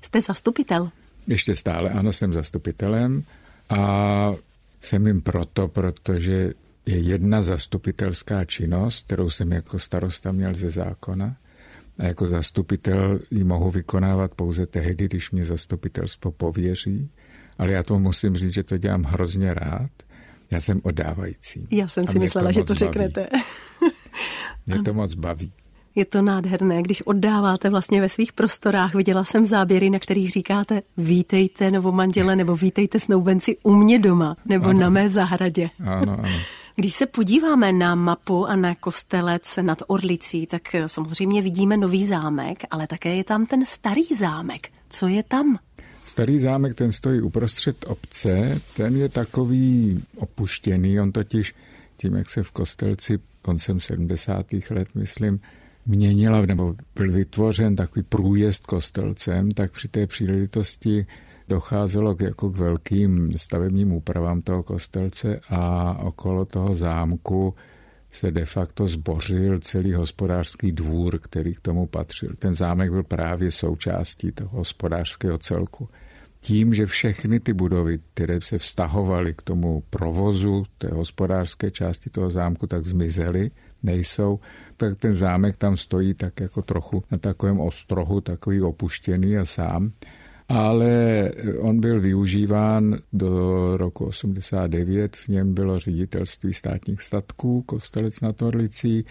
Jste 0.03 0.21
zastupitel? 0.21 0.91
Ještě 1.27 1.57
stále, 1.57 1.91
ano, 1.91 2.13
jsem 2.13 2.33
zastupitelem 2.33 3.23
a 3.71 4.35
jsem 4.81 5.07
jim 5.07 5.23
proto, 5.23 5.69
protože 5.69 6.53
je 6.87 6.99
jedna 6.99 7.43
zastupitelská 7.43 8.45
činnost, 8.45 9.07
kterou 9.07 9.31
jsem 9.31 9.53
jako 9.53 9.79
starosta 9.79 10.33
měl 10.33 10.55
ze 10.55 10.71
zákona. 10.71 11.37
A 11.99 12.05
jako 12.05 12.27
zastupitel 12.27 13.21
ji 13.31 13.45
mohu 13.45 13.71
vykonávat 13.71 14.35
pouze 14.35 14.67
tehdy, 14.67 15.05
když 15.05 15.31
mě 15.31 15.45
zastupitelstvo 15.45 16.33
pověří. 16.33 17.11
Ale 17.59 17.73
já 17.73 17.83
to 17.83 17.99
musím 17.99 18.37
říct, 18.37 18.53
že 18.53 18.63
to 18.63 18.79
dělám 18.79 19.03
hrozně 19.03 19.55
rád. 19.55 19.91
Já 20.51 20.61
jsem 20.61 20.81
odávající. 20.85 21.69
Já 21.71 21.89
jsem 21.89 22.07
si 22.07 22.19
myslela, 22.19 22.53
to 22.53 22.53
že 22.53 22.65
to 22.65 22.75
řeknete. 22.75 23.29
Mě 24.67 24.83
to 24.83 24.95
moc 25.01 25.15
baví. 25.15 25.53
Je 25.95 26.05
to 26.05 26.23
nádherné, 26.23 26.83
když 26.83 27.03
oddáváte 27.03 27.71
vlastně 27.71 28.01
ve 28.01 28.09
svých 28.09 28.33
prostorách. 28.33 28.95
Viděla 28.95 29.25
jsem 29.25 29.47
záběry, 29.47 29.91
na 29.91 29.99
kterých 29.99 30.31
říkáte 30.31 30.83
vítejte 30.97 31.71
novomanžele 31.71 32.37
nebo 32.37 32.57
vítejte 32.57 33.01
snoubenci 33.01 33.57
u 33.63 33.75
mě 33.75 33.99
doma 33.99 34.37
nebo 34.45 34.69
ano. 34.69 34.81
na 34.81 34.91
mé 34.91 35.09
zahradě. 35.09 35.71
Ano, 35.85 36.19
ano. 36.19 36.39
Když 36.77 36.95
se 36.95 37.07
podíváme 37.07 37.73
na 37.73 37.95
mapu 37.95 38.47
a 38.47 38.57
na 38.57 38.75
kostelec 38.75 39.59
nad 39.63 39.83
Orlicí, 39.87 40.47
tak 40.47 40.63
samozřejmě 40.87 41.43
vidíme 41.43 41.77
nový 41.77 42.07
zámek, 42.07 42.59
ale 42.71 42.87
také 42.87 43.15
je 43.15 43.25
tam 43.25 43.47
ten 43.47 43.65
starý 43.65 44.05
zámek. 44.19 44.69
Co 44.89 45.09
je 45.09 45.23
tam? 45.23 45.59
Starý 46.05 46.41
zámek, 46.41 46.75
ten 46.75 46.93
stojí 46.93 47.21
uprostřed 47.21 47.85
obce, 47.89 48.61
ten 48.77 48.97
je 48.97 49.09
takový 49.09 50.03
opuštěný, 50.17 51.01
on 51.01 51.13
totiž 51.13 51.55
tím, 51.97 52.15
jak 52.15 52.31
se 52.31 52.43
v 52.43 52.51
kostelci 52.51 53.19
koncem 53.43 53.81
70. 53.81 54.47
let, 54.71 54.89
myslím, 54.95 55.41
měnila, 55.87 56.47
nebo 56.47 56.75
byl 56.95 57.13
vytvořen 57.13 57.77
takový 57.77 58.03
průjezd 58.03 58.67
kostelcem, 58.67 59.51
tak 59.51 59.73
při 59.73 59.89
té 59.89 60.07
příležitosti 60.07 61.07
docházelo 61.49 62.15
k, 62.15 62.21
jako 62.21 62.51
k 62.51 62.57
velkým 62.57 63.39
stavebním 63.39 63.93
úpravám 63.93 64.43
toho 64.43 64.63
kostelce 64.63 65.41
a 65.51 65.97
okolo 65.99 66.45
toho 66.45 66.75
zámku 66.75 67.55
se 68.15 68.31
de 68.31 68.45
facto 68.45 68.87
zbořil 68.87 69.59
celý 69.59 69.93
hospodářský 69.93 70.73
dvůr, 70.73 71.19
který 71.19 71.55
k 71.55 71.61
tomu 71.61 71.87
patřil. 71.87 72.31
Ten 72.39 72.53
zámek 72.53 72.91
byl 72.91 73.03
právě 73.03 73.51
součástí 73.51 74.33
toho 74.33 74.51
hospodářského 74.59 75.39
celku. 75.39 75.89
Tím, 76.41 76.75
že 76.75 76.87
všechny 76.87 77.41
ty 77.41 77.53
budovy, 77.53 77.99
které 78.15 78.41
se 78.41 78.59
vztahovaly 78.59 79.35
k 79.35 79.43
tomu 79.43 79.83
provozu 79.91 80.65
té 80.79 80.89
hospodářské 80.89 81.71
části 81.71 82.11
toho 82.11 82.31
zámku, 82.31 82.67
tak 82.67 82.85
zmizely, 82.85 83.51
nejsou, 83.85 84.41
tak 84.77 84.99
ten 84.99 85.15
zámek 85.15 85.57
tam 85.57 85.77
stojí 85.77 86.15
tak 86.15 86.41
jako 86.41 86.63
trochu 86.63 87.05
na 87.11 87.19
takovém 87.19 87.61
ostrohu, 87.61 88.21
takový 88.21 88.63
opuštěný 88.63 89.39
a 89.39 89.45
sám. 89.45 89.91
Ale 90.49 91.31
on 91.59 91.81
byl 91.81 92.01
využíván 92.01 92.99
do 93.13 93.77
roku 93.77 94.05
89, 94.05 95.17
v 95.17 95.29
něm 95.29 95.55
bylo 95.55 95.79
ředitelství 95.79 96.53
státních 96.53 97.03
statků, 97.03 97.63
Kostelec 97.63 98.21
na 98.21 98.33
Torlicí, 98.33 99.05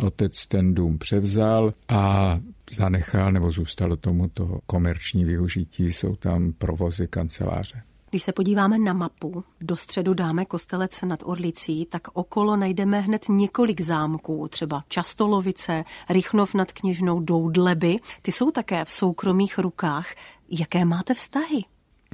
otec 0.00 0.46
ten 0.46 0.74
dům 0.74 0.98
převzal 0.98 1.74
a 1.88 2.40
zanechal 2.72 3.32
nebo 3.32 3.50
zůstalo 3.50 3.96
tomu 3.96 4.28
to 4.28 4.58
komerční 4.66 5.24
využití, 5.24 5.92
jsou 5.92 6.16
tam 6.16 6.52
provozy 6.52 7.06
kanceláře. 7.06 7.82
Když 8.10 8.22
se 8.22 8.32
podíváme 8.32 8.78
na 8.78 8.92
mapu, 8.92 9.44
do 9.60 9.76
středu 9.76 10.14
dáme 10.14 10.44
Kostelec 10.44 11.02
nad 11.02 11.20
Orlicí, 11.24 11.86
tak 11.86 12.02
okolo 12.12 12.56
najdeme 12.56 13.00
hned 13.00 13.28
několik 13.28 13.80
zámků, 13.80 14.48
třeba 14.48 14.82
Častolovice, 14.88 15.84
Rychnov 16.10 16.54
nad 16.54 16.72
Kněžnou, 16.72 17.20
Doudleby. 17.20 17.96
Ty 18.22 18.32
jsou 18.32 18.50
také 18.50 18.84
v 18.84 18.92
soukromých 18.92 19.58
rukách. 19.58 20.08
Jaké 20.50 20.84
máte 20.84 21.14
vztahy? 21.14 21.64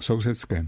Sousedské. 0.00 0.66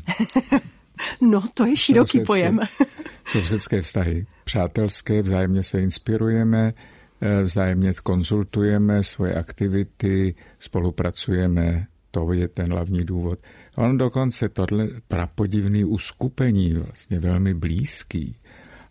no, 1.21 1.43
to 1.55 1.67
je 1.67 1.77
široký 1.77 2.11
sousedské, 2.11 2.27
pojem. 2.27 2.61
sousedské 3.25 3.83
vztahy. 3.83 4.27
Přátelské, 4.45 5.23
vzájemně 5.23 5.63
se 5.63 5.81
inspirujeme, 5.81 6.75
eh, 7.21 7.43
vzájemně 7.43 7.93
konzultujeme 8.03 9.03
svoje 9.03 9.35
aktivity, 9.35 10.35
spolupracujeme, 10.59 11.87
to 12.15 12.33
je 12.33 12.49
ten 12.49 12.71
hlavní 12.71 13.05
důvod. 13.05 13.39
On 13.77 13.99
dokonce 13.99 14.49
tohle 14.49 14.89
prapodivný 15.09 15.85
uskupení, 15.85 16.73
vlastně 16.73 17.21
velmi 17.21 17.55
blízký, 17.55 18.37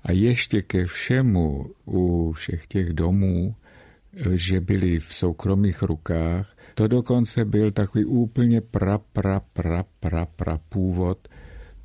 a 0.03 0.11
ještě 0.11 0.61
ke 0.61 0.85
všemu 0.85 1.65
u 1.85 2.31
všech 2.31 2.67
těch 2.67 2.93
domů, 2.93 3.55
že 4.31 4.59
byli 4.59 4.99
v 4.99 5.13
soukromých 5.13 5.81
rukách, 5.81 6.55
to 6.75 6.87
dokonce 6.87 7.45
byl 7.45 7.71
takový 7.71 8.05
úplně 8.05 8.61
pra, 8.61 8.97
pra, 8.97 9.39
pra, 9.53 9.85
pra, 9.99 10.25
pra 10.25 10.57
původ 10.69 11.27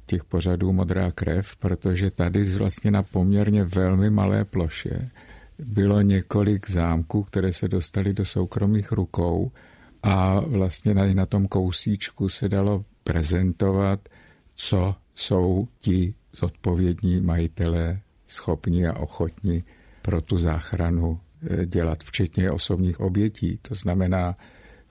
těch 0.06 0.24
pořadů 0.24 0.72
Modrá 0.72 1.10
krev, 1.10 1.56
protože 1.56 2.10
tady 2.10 2.44
vlastně 2.44 2.90
na 2.90 3.02
poměrně 3.02 3.64
velmi 3.64 4.10
malé 4.10 4.44
ploše 4.44 5.10
bylo 5.58 6.00
několik 6.00 6.70
zámků, 6.70 7.22
které 7.22 7.52
se 7.52 7.68
dostaly 7.68 8.12
do 8.12 8.24
soukromých 8.24 8.92
rukou 8.92 9.52
a 10.02 10.40
vlastně 10.40 10.94
na, 10.94 11.14
na 11.14 11.26
tom 11.26 11.48
kousíčku 11.48 12.28
se 12.28 12.48
dalo 12.48 12.84
prezentovat, 13.04 14.08
co 14.54 14.94
jsou 15.14 15.68
ti 15.78 16.14
zodpovědní 16.32 17.20
majitelé 17.20 18.00
schopni 18.26 18.86
a 18.86 18.96
ochotni 18.96 19.62
pro 20.02 20.20
tu 20.20 20.38
záchranu 20.38 21.20
eh, 21.50 21.66
dělat, 21.66 22.04
včetně 22.04 22.50
osobních 22.50 23.00
obětí. 23.00 23.58
To 23.62 23.74
znamená, 23.74 24.36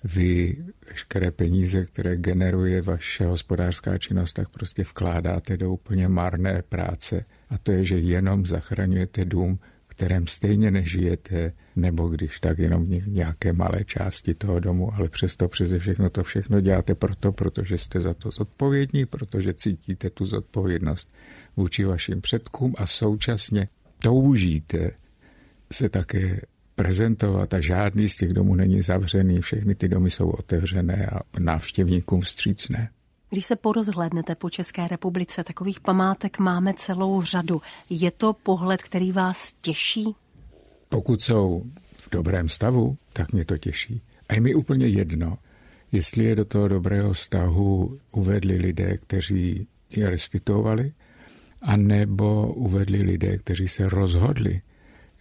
vy 0.04 0.58
veškeré 0.89 1.32
peníze, 1.32 1.86
které 1.86 2.17
generuje 2.17 2.82
vaše 2.82 3.26
hospodářská 3.26 3.98
činnost, 3.98 4.34
tak 4.34 4.50
prostě 4.50 4.84
vkládáte 4.84 5.58
do 5.58 5.72
úplně 5.72 6.08
marné 6.08 6.62
práce. 6.62 7.26
A 7.50 7.58
to 7.58 7.72
je, 7.72 7.86
že 7.86 8.00
jenom 8.00 8.46
zachraňujete 8.46 9.26
dům, 9.26 9.60
kterém 9.97 10.27
stejně 10.27 10.71
nežijete, 10.71 11.53
nebo 11.75 12.07
když 12.07 12.39
tak 12.39 12.60
jenom 12.60 12.86
v 12.86 13.07
nějaké 13.07 13.53
malé 13.53 13.83
části 13.86 14.33
toho 14.33 14.60
domu, 14.60 14.93
ale 14.93 15.10
přesto 15.10 15.47
přeze 15.47 15.79
všechno 15.79 16.10
to 16.10 16.23
všechno 16.23 16.62
děláte 16.62 16.95
proto, 16.95 17.31
protože 17.31 17.77
jste 17.77 18.01
za 18.01 18.13
to 18.13 18.31
zodpovědní, 18.31 19.05
protože 19.05 19.53
cítíte 19.53 20.10
tu 20.10 20.25
zodpovědnost 20.25 21.13
vůči 21.57 21.83
vašim 21.86 22.21
předkům 22.21 22.75
a 22.77 22.88
současně 22.88 23.67
toužíte 23.99 24.91
se 25.71 25.89
také 25.89 26.41
prezentovat 26.75 27.53
a 27.53 27.60
žádný 27.60 28.10
z 28.10 28.15
těch 28.17 28.29
domů 28.29 28.55
není 28.55 28.81
zavřený, 28.81 29.41
všechny 29.41 29.75
ty 29.75 29.88
domy 29.88 30.12
jsou 30.12 30.29
otevřené 30.29 31.05
a 31.05 31.19
návštěvníkům 31.39 32.21
vstřícné. 32.21 32.89
Když 33.30 33.46
se 33.46 33.56
porozhlédnete 33.56 34.36
po 34.36 34.50
České 34.50 34.88
republice, 34.88 35.44
takových 35.44 35.80
památek 35.80 36.40
máme 36.40 36.74
celou 36.74 37.22
řadu. 37.22 37.62
Je 37.90 38.12
to 38.12 38.34
pohled, 38.34 38.84
který 38.84 39.12
vás 39.12 39.54
těší? 39.62 40.16
Pokud 40.90 41.22
jsou 41.22 41.63
v 41.98 42.10
dobrém 42.12 42.50
stavu, 42.50 42.98
tak 43.13 43.34
mě 43.34 43.46
to 43.46 43.58
těší. 43.58 44.02
A 44.30 44.34
je 44.34 44.42
mi 44.42 44.56
úplně 44.56 44.88
jedno, 44.88 45.38
jestli 45.92 46.24
je 46.24 46.36
do 46.36 46.46
toho 46.46 46.68
dobrého 46.68 47.16
stavu 47.16 48.00
uvedli 48.12 48.58
lidé, 48.58 48.98
kteří 48.98 49.68
je 49.90 50.10
restituovali, 50.10 50.94
anebo 51.62 52.54
uvedli 52.54 53.02
lidé, 53.02 53.38
kteří 53.38 53.68
se 53.68 53.90
rozhodli, 53.90 54.62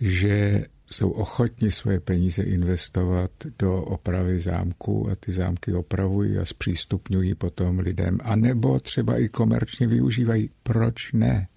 že 0.01 0.65
jsou 0.87 1.11
ochotni 1.11 1.71
svoje 1.71 2.01
peníze 2.01 2.43
investovat 2.43 3.31
do 3.59 3.83
opravy 3.83 4.41
zámku 4.41 5.11
a 5.11 5.15
ty 5.15 5.33
zámky 5.33 5.75
opravují 5.75 6.39
a 6.39 6.45
zpřístupňují 6.45 7.35
potom 7.35 7.79
lidem. 7.79 8.19
A 8.23 8.37
nebo 8.37 8.81
třeba 8.81 9.19
i 9.19 9.29
komerčně 9.29 9.87
využívají. 9.87 10.51
Proč 10.63 11.13
ne? 11.13 11.49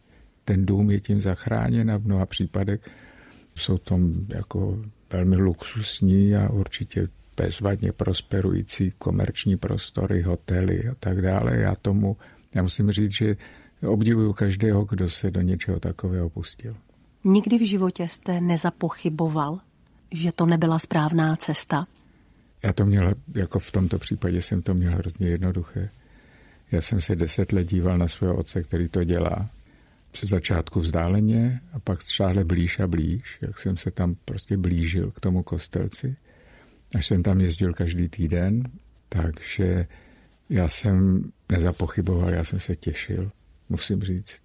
Ten 0.46 0.66
dům 0.66 0.92
je 0.92 1.00
tím 1.00 1.22
zachráněn 1.22 1.92
a 1.92 1.98
v 1.98 2.06
mnoha 2.06 2.26
případech 2.26 2.80
jsou 3.56 3.78
tam 3.78 4.14
jako 4.28 4.84
velmi 5.14 5.36
luxusní 5.36 6.36
a 6.36 6.50
určitě 6.50 7.08
bezvadně 7.38 7.92
prosperující 7.92 8.92
komerční 8.98 9.58
prostory, 9.58 10.22
hotely 10.22 10.88
a 10.88 10.96
tak 11.00 11.22
dále. 11.22 11.58
Já 11.58 11.76
tomu, 11.76 12.18
já 12.56 12.62
musím 12.62 12.92
říct, 12.92 13.12
že 13.12 13.38
obdivuju 13.88 14.34
každého, 14.34 14.86
kdo 14.86 15.10
se 15.10 15.32
do 15.32 15.42
něčeho 15.42 15.80
takového 15.80 16.30
pustil. 16.30 16.76
Nikdy 17.24 17.58
v 17.58 17.68
životě 17.68 18.08
jste 18.08 18.42
nezapochyboval, 18.42 19.60
že 20.12 20.32
to 20.32 20.46
nebyla 20.46 20.80
správná 20.80 21.36
cesta? 21.36 21.88
Já 22.64 22.74
to 22.74 22.86
měl, 22.86 23.14
jako 23.36 23.60
v 23.60 23.72
tomto 23.72 24.00
případě 24.00 24.42
jsem 24.42 24.62
to 24.62 24.74
měl 24.74 24.96
hrozně 24.96 25.28
jednoduché. 25.28 25.90
Já 26.72 26.82
jsem 26.82 27.02
se 27.02 27.16
deset 27.16 27.52
let 27.52 27.68
díval 27.68 27.98
na 27.98 28.08
svého 28.08 28.36
otce, 28.36 28.64
který 28.64 28.90
to 28.90 29.04
dělá. 29.04 29.50
Při 30.12 30.28
začátku 30.28 30.80
vzdáleně 30.80 31.62
a 31.74 31.80
pak 31.80 32.04
šáhle 32.04 32.44
blíž 32.44 32.80
a 32.80 32.88
blíž, 32.88 33.38
jak 33.42 33.60
jsem 33.60 33.78
se 33.78 33.92
tam 33.92 34.16
prostě 34.26 34.58
blížil 34.58 35.12
k 35.12 35.20
tomu 35.20 35.44
kostelci. 35.44 36.16
Až 36.96 37.08
jsem 37.08 37.24
tam 37.24 37.42
jezdil 37.42 37.74
každý 37.74 38.10
týden, 38.10 38.64
takže 39.10 39.88
já 40.50 40.68
jsem 40.68 41.24
nezapochyboval, 41.50 42.30
já 42.30 42.44
jsem 42.44 42.60
se 42.60 42.76
těšil, 42.76 43.32
musím 43.70 44.04
říct. 44.04 44.42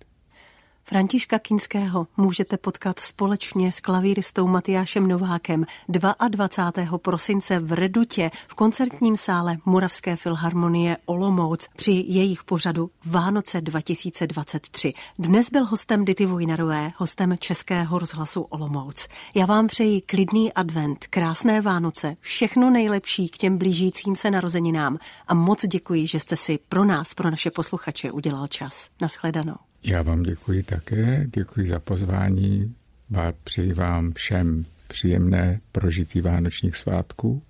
Františka 0.87 1.39
Kinského 1.39 2.07
můžete 2.17 2.57
potkat 2.57 2.99
společně 2.99 3.73
s 3.73 3.81
klavíristou 3.81 4.47
Matyášem 4.47 5.09
Novákem 5.09 5.67
22. 5.89 6.99
prosince 6.99 7.61
v 7.61 7.73
Redutě 7.73 8.31
v 8.49 8.55
koncertním 8.55 9.17
sále 9.17 9.57
Moravské 9.65 10.17
filharmonie 10.17 10.97
Olomouc 11.07 11.69
při 11.77 12.05
jejich 12.07 12.45
pořadu 12.45 12.91
Vánoce 13.05 13.61
2023. 13.61 14.93
Dnes 15.19 15.51
byl 15.51 15.65
hostem 15.65 16.05
Dity 16.05 16.27
Vojnarové, 16.27 16.93
hostem 16.97 17.39
Českého 17.39 17.99
rozhlasu 17.99 18.41
Olomouc. 18.41 19.09
Já 19.35 19.47
vám 19.47 19.67
přeji 19.67 20.01
klidný 20.01 20.53
advent, 20.53 21.07
krásné 21.11 21.61
Vánoce, 21.61 22.17
všechno 22.21 22.71
nejlepší 22.71 23.29
k 23.29 23.39
těm 23.39 23.59
blížícím 23.59 24.17
se 24.17 24.31
narozeninám 24.31 24.99
a 25.29 25.35
moc 25.35 25.67
děkuji, 25.67 26.07
že 26.07 26.21
jste 26.21 26.37
si 26.37 26.59
pro 26.69 26.85
nás, 26.85 27.15
pro 27.15 27.31
naše 27.31 27.51
posluchače 27.51 28.13
udělal 28.13 28.47
čas. 28.47 28.91
Naschledanou. 29.01 29.57
Já 29.87 30.03
vám 30.03 30.23
děkuji 30.23 30.63
také, 30.63 31.27
děkuji 31.35 31.67
za 31.67 31.81
pozvání 31.81 32.75
a 33.17 33.33
přeji 33.45 33.73
vám 33.73 34.13
všem 34.13 34.65
příjemné 34.89 35.61
prožití 35.73 36.21
vánočních 36.21 36.77
svátků, 36.77 37.43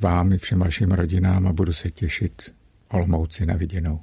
vám 0.00 0.32
i 0.32 0.38
všem 0.38 0.58
vašim 0.58 0.90
rodinám 0.90 1.46
a 1.46 1.52
budu 1.52 1.72
se 1.72 1.90
těšit 1.90 2.52
Olomouci 2.90 3.46
na 3.46 3.54
viděnou. 3.54 4.00